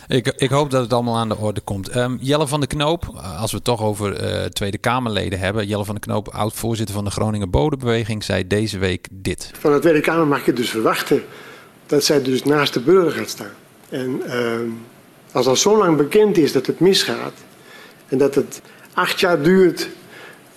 Ik, 0.06 0.32
ik, 0.36 0.50
hoop 0.50 0.70
dat 0.70 0.82
het 0.82 0.92
allemaal 0.92 1.16
aan 1.16 1.28
de 1.28 1.36
orde 1.36 1.60
komt. 1.60 1.96
Um, 1.96 2.18
Jelle 2.20 2.46
van 2.46 2.60
de 2.60 2.66
Knoop, 2.66 3.04
eh, 3.14 3.40
als 3.40 3.50
we 3.50 3.56
het 3.56 3.66
toch 3.66 3.82
over 3.82 4.22
uh, 4.22 4.44
Tweede 4.44 4.78
Kamerleden 4.78 5.38
hebben. 5.38 5.66
Jelle 5.66 5.84
van 5.84 5.94
de 5.94 6.00
Knoop, 6.00 6.28
oud-voorzitter 6.28 6.94
van 6.94 7.04
de 7.04 7.10
Groningen 7.10 7.50
Bodembeweging, 7.50 8.24
zei 8.24 8.46
deze 8.46 8.78
week 8.78 9.08
dit. 9.10 9.50
Van 9.58 9.72
de 9.72 9.78
Tweede 9.78 10.00
Kamer 10.00 10.26
mag 10.26 10.44
je 10.44 10.52
dus 10.52 10.70
verwachten 10.70 11.22
dat 11.86 12.04
zij 12.04 12.22
dus 12.22 12.42
naast 12.42 12.72
de 12.74 12.80
burger 12.80 13.12
gaat 13.12 13.28
staan. 13.28 13.52
En 13.88 14.22
uh, 14.26 14.60
als 15.32 15.46
al 15.46 15.56
zo 15.56 15.78
lang 15.78 15.96
bekend 15.96 16.36
is 16.36 16.52
dat 16.52 16.66
het 16.66 16.80
misgaat 16.80 17.34
en 18.08 18.18
dat 18.18 18.34
het 18.34 18.60
acht 18.94 19.20
jaar 19.20 19.42
duurt 19.42 19.88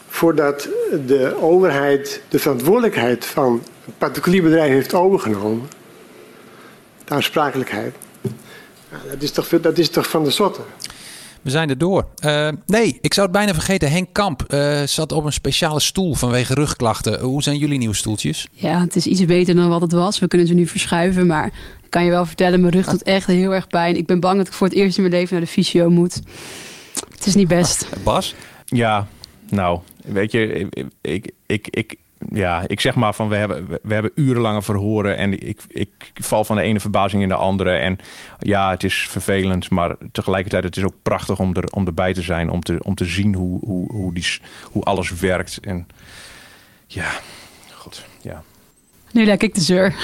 voordat 0.08 0.70
de 1.06 1.36
overheid 1.42 2.22
de 2.30 2.40
verantwoordelijkheid 2.40 3.26
van 3.26 3.64
een 3.86 3.94
particulier 3.98 4.44
bedrijf 4.44 4.72
heeft 4.72 4.94
overgenomen, 4.94 5.70
de 7.06 7.14
aansprakelijkheid 7.14 7.96
ja, 8.91 8.97
dat, 9.10 9.21
is 9.21 9.32
toch, 9.32 9.47
dat 9.47 9.78
is 9.78 9.89
toch 9.89 10.10
van 10.10 10.23
de 10.23 10.32
zotte. 10.32 10.62
We 11.41 11.49
zijn 11.49 11.69
er 11.69 11.78
door. 11.78 12.06
Uh, 12.25 12.49
nee, 12.65 12.97
ik 13.02 13.13
zou 13.13 13.28
het 13.28 13.36
bijna 13.36 13.54
vergeten. 13.54 13.91
Henk 13.91 14.08
Kamp 14.12 14.45
uh, 14.47 14.82
zat 14.84 15.12
op 15.12 15.25
een 15.25 15.34
speciale 15.34 15.80
stoel 15.80 16.13
vanwege 16.13 16.54
rugklachten. 16.54 17.19
Hoe 17.19 17.43
zijn 17.43 17.58
jullie 17.58 17.78
nieuwe 17.78 17.95
stoeltjes? 17.95 18.47
Ja, 18.52 18.82
het 18.82 18.95
is 18.95 19.06
iets 19.06 19.25
beter 19.25 19.56
dan 19.56 19.69
wat 19.69 19.82
het 19.82 19.91
was. 19.91 20.19
We 20.19 20.28
kunnen 20.28 20.47
ze 20.47 20.54
nu 20.54 20.67
verschuiven, 20.67 21.28
maar 21.28 21.45
ik 21.84 21.89
kan 21.89 22.04
je 22.04 22.10
wel 22.10 22.25
vertellen, 22.25 22.62
mijn 22.62 22.73
rug 22.73 22.86
doet 22.86 23.04
echt 23.04 23.28
heel 23.28 23.54
erg 23.54 23.67
pijn. 23.67 23.95
Ik 23.97 24.06
ben 24.06 24.19
bang 24.19 24.38
dat 24.38 24.47
ik 24.47 24.54
voor 24.54 24.67
het 24.67 24.75
eerst 24.75 24.97
in 24.97 25.04
mijn 25.04 25.15
leven 25.15 25.34
naar 25.36 25.45
de 25.45 25.52
fysio 25.52 25.89
moet. 25.89 26.21
Het 27.10 27.25
is 27.25 27.36
niet 27.36 27.47
best. 27.47 27.88
Bas? 28.04 28.36
Ja, 28.65 29.08
nou, 29.49 29.80
weet 30.06 30.32
je, 30.32 30.67
ik, 31.02 31.32
ik, 31.45 31.67
ik, 31.69 31.95
ja, 32.32 32.64
ik 32.68 32.80
zeg 32.80 32.96
maar 32.96 33.14
van 33.14 33.30
we 33.30 33.36
hebben, 33.36 33.68
we 33.82 33.94
hebben 33.94 34.12
urenlange 34.16 34.62
verhoren 34.62 35.18
en 35.18 35.48
ik, 35.48 35.62
ik 35.68 35.92
val 36.14 36.44
van 36.44 36.56
de 36.56 36.62
ene 36.62 36.80
verbazing 36.80 37.22
in 37.22 37.30
de 37.30 37.36
andere. 37.36 37.72
En 37.72 37.98
ja, 38.40 38.70
het 38.70 38.84
is 38.84 39.08
vervelend, 39.10 39.70
maar 39.70 39.96
tegelijkertijd 40.12 40.64
het 40.64 40.78
is 40.78 40.84
ook 40.84 40.96
prachtig 41.02 41.40
om, 41.40 41.56
er, 41.56 41.72
om 41.72 41.86
erbij 41.86 42.14
te 42.14 42.22
zijn, 42.22 42.50
om 42.50 42.62
te, 42.62 42.80
om 42.84 42.96
te 42.96 43.06
zien 43.06 43.36
hoe, 43.36 43.60
hoe, 43.66 43.92
hoe, 43.92 44.14
die, 44.14 44.40
hoe 44.64 44.84
alles 44.84 45.12
werkt. 45.12 45.60
En 45.62 45.88
ja, 46.88 47.10
god, 47.74 48.06
ja. 48.22 48.44
Nu 49.12 49.26
lijk 49.26 49.44
ik 49.44 49.54
de 49.54 49.62
zeur. 49.62 49.96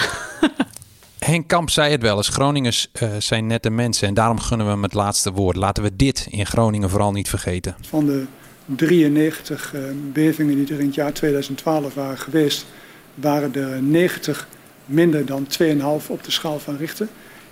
Henk 1.19 1.47
Kamp 1.47 1.69
zei 1.69 1.91
het 1.91 2.01
wel 2.01 2.17
eens, 2.17 2.28
Groningers 2.28 2.88
uh, 3.01 3.10
zijn 3.19 3.47
nette 3.47 3.69
mensen 3.69 4.08
en 4.08 4.13
daarom 4.13 4.39
gunnen 4.39 4.65
we 4.65 4.73
hem 4.73 4.84
het 4.84 4.93
laatste 4.93 5.32
woord. 5.32 5.56
Laten 5.56 5.84
we 5.84 5.95
dit 5.95 6.28
in 6.30 6.45
Groningen 6.45 6.89
vooral 6.89 7.12
niet 7.12 7.30
vergeten. 7.30 7.75
Van 7.82 8.06
de 8.06 8.25
93 8.65 9.73
uh, 9.73 9.82
bevingen 10.13 10.56
die 10.56 10.73
er 10.73 10.80
in 10.80 10.86
het 10.86 10.95
jaar 10.95 11.13
2012 11.13 11.93
waren 11.93 12.17
geweest, 12.17 12.65
waren 13.13 13.56
er 13.56 13.84
90 13.84 14.47
minder 14.86 15.25
dan 15.25 15.47
2,5 15.62 16.08
op 16.08 16.23
de 16.23 16.32
schaal 16.32 16.60
van 16.60 16.78
Richter. 16.78 17.08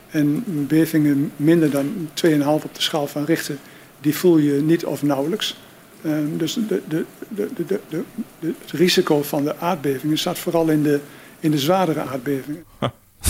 En 0.10 0.44
bevingen 0.68 1.32
minder 1.36 1.70
dan 1.70 2.10
2,5 2.26 2.40
op 2.46 2.70
de 2.74 2.82
schaal 2.82 3.08
van 3.08 3.26
Richter, 3.26 3.56
die 4.02 4.16
voel 4.16 4.38
je 4.38 4.62
niet 4.62 4.86
of 4.86 5.04
nauwelijks. 5.04 5.58
Uh, 6.02 6.14
dus 6.38 6.54
de, 6.54 6.82
de, 6.88 7.06
de, 7.68 7.80
het 8.40 8.72
risico 8.72 9.24
van 9.24 9.44
de 9.44 9.58
aardbevingen 9.58 10.18
staat 10.18 10.40
vooral 10.40 10.70
in 10.70 10.84
de, 10.84 11.00
in 11.40 11.52
de 11.52 11.58
zwaardere 11.60 12.02
aardbevingen. 12.02 12.64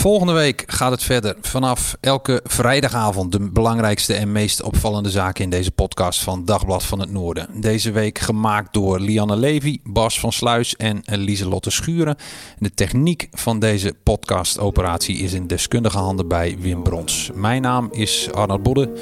Volgende 0.04 0.32
week 0.32 0.64
gaat 0.66 0.90
het 0.90 1.02
verder. 1.02 1.36
Vanaf 1.40 1.96
elke 2.00 2.40
vrijdagavond 2.44 3.32
de 3.32 3.50
belangrijkste 3.50 4.14
en 4.14 4.32
meest 4.32 4.62
opvallende 4.62 5.10
zaken 5.10 5.44
in 5.44 5.50
deze 5.50 5.70
podcast 5.70 6.22
van 6.22 6.44
Dagblad 6.44 6.84
van 6.84 7.00
het 7.00 7.10
Noorden. 7.10 7.60
Deze 7.60 7.90
week 7.90 8.18
gemaakt 8.18 8.72
door 8.72 9.00
Lianne 9.00 9.36
Levy, 9.36 9.78
Bas 9.84 10.20
van 10.20 10.32
Sluis 10.32 10.76
en 10.76 11.02
Lieselotte 11.04 11.70
Schuren. 11.70 12.16
De 12.58 12.70
techniek 12.70 13.28
van 13.32 13.58
deze 13.58 13.94
podcastoperatie 14.02 15.16
is 15.16 15.32
in 15.32 15.46
deskundige 15.46 15.98
handen 15.98 16.28
bij 16.28 16.56
Wim 16.60 16.82
Brons. 16.82 17.30
Mijn 17.34 17.62
naam 17.62 17.88
is 17.92 18.28
Arnold 18.32 18.62
Bodde. 18.62 18.92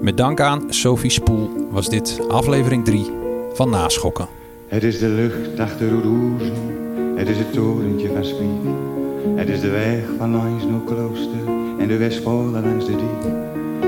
Met 0.00 0.16
dank 0.16 0.40
aan 0.40 0.64
Sophie 0.68 1.10
Spoel 1.10 1.68
was 1.70 1.88
dit 1.88 2.18
aflevering 2.28 2.84
3 2.84 3.10
van 3.52 3.70
Naschokken. 3.70 4.28
Het 4.68 4.82
is 4.82 4.98
de 4.98 5.08
lucht 5.08 5.60
achter 5.60 5.88
Roeroezen, 5.88 7.16
het 7.16 7.28
is 7.28 7.38
het 7.38 7.52
torentje 7.52 8.08
van 8.14 8.24
Spiek. 8.24 8.97
Het 9.36 9.48
is 9.48 9.60
de 9.60 9.70
weg 9.70 10.04
van 10.18 10.30
langs 10.30 10.64
naar 10.64 10.80
klooster 10.84 11.48
en 11.78 11.88
de 11.88 11.96
Westpolen 11.96 12.62
langs 12.62 12.86
de 12.86 12.92
diek. 12.92 13.32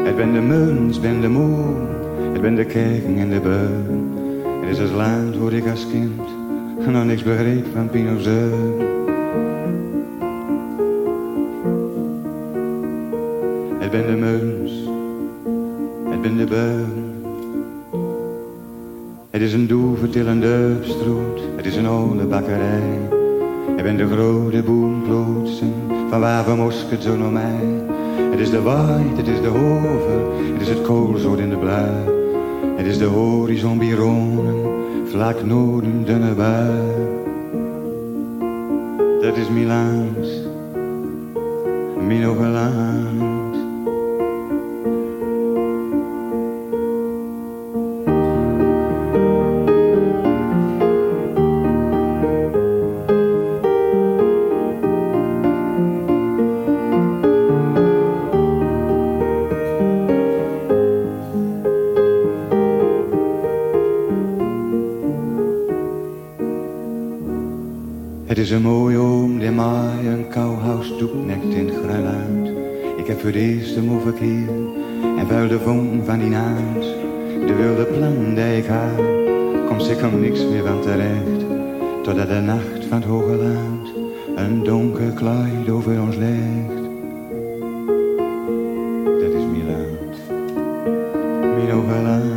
Het 0.04 0.16
ben 0.16 0.32
de 0.32 0.40
muns, 0.40 1.00
ben 1.00 1.20
de 1.20 1.28
moon, 1.28 1.88
het 2.32 2.40
ben 2.40 2.54
de 2.54 2.64
kerken 2.64 3.16
en 3.16 3.30
de 3.30 3.40
beun. 3.40 4.12
Het 4.60 4.70
is 4.70 4.78
het 4.78 4.90
land 4.90 5.36
waar 5.36 5.52
ik 5.52 5.68
als 5.68 5.86
kind 5.90 6.20
nog 6.86 7.04
niks 7.04 7.22
begreep 7.22 7.66
van 7.74 7.90
Pinozeun. 7.90 8.80
Het 13.78 13.90
ben 13.90 14.06
de 14.06 14.16
muns, 14.16 14.72
het 16.10 16.22
ben 16.22 16.36
de 16.36 16.44
beun. 16.44 17.08
Het 19.30 19.42
is 19.42 19.52
een 19.52 19.66
doevertillende 19.66 20.76
stroot, 20.82 21.40
het 21.56 21.66
is 21.66 21.76
een 21.76 21.86
oude 21.86 22.24
bakkerij. 22.24 23.18
Ik 23.80 23.86
ben 23.86 23.96
de 23.96 24.08
grote 24.08 24.62
boomplotsen 24.62 25.72
van 26.10 26.20
waar 26.20 26.44
we 26.44 26.54
mosket 26.54 27.02
zo 27.02 27.16
naar 27.16 27.30
mij. 27.30 27.84
Het 28.30 28.40
is 28.40 28.50
de 28.50 28.62
waait, 28.62 29.16
het 29.16 29.26
is 29.26 29.40
de 29.40 29.48
hoven, 29.48 30.52
het 30.52 30.60
is 30.60 30.68
het 30.68 30.82
koolzoot 30.82 31.38
in 31.38 31.50
de 31.50 31.56
blauw. 31.56 32.04
Het 32.76 32.86
is 32.86 32.98
de 32.98 33.04
horizon 33.04 33.78
bironen, 33.78 34.54
vlak 35.06 35.44
noorden 35.44 36.04
dunne 36.04 36.34
bui. 36.34 36.70
Dat 39.20 39.36
is 39.36 39.48
Milaans, 39.48 40.28
Minogelaan. 42.06 43.29
Is 68.40 68.50
een 68.50 68.62
mooie 68.62 68.98
oom 68.98 69.38
die 69.38 69.50
mij 69.50 70.06
een 70.06 70.28
kouhuis 70.28 70.92
nekt 71.26 71.54
in 71.54 71.70
gruiluid. 71.70 72.48
Ik 72.96 73.06
heb 73.06 73.20
voor 73.20 73.30
het 73.30 73.38
eerst 73.38 73.74
hem 73.74 73.90
overkeerd 73.90 74.50
en 75.18 75.26
vuil 75.26 75.48
de 75.48 75.58
vonk 75.58 76.04
van 76.04 76.18
die 76.18 76.28
naad. 76.28 76.82
De 77.46 77.54
wilde 77.54 77.84
plan 77.84 78.34
die 78.34 78.56
ik 78.56 78.66
had, 78.66 79.04
komt 79.68 79.82
zeker 79.82 80.12
niks 80.12 80.44
meer 80.44 80.66
van 80.66 80.80
terecht. 80.80 81.44
Totdat 82.02 82.28
de 82.28 82.40
nacht 82.40 82.84
van 82.88 82.98
het 82.98 83.06
hoge 83.06 83.36
land 83.36 83.88
een 84.36 84.64
donker 84.64 85.12
kleid 85.12 85.70
over 85.70 86.00
ons 86.00 86.16
legt. 86.16 86.82
Dat 89.20 89.32
is 89.38 89.44
Milaan, 89.52 89.98
mijn 91.54 91.70
hoge 91.70 92.02
land. 92.02 92.29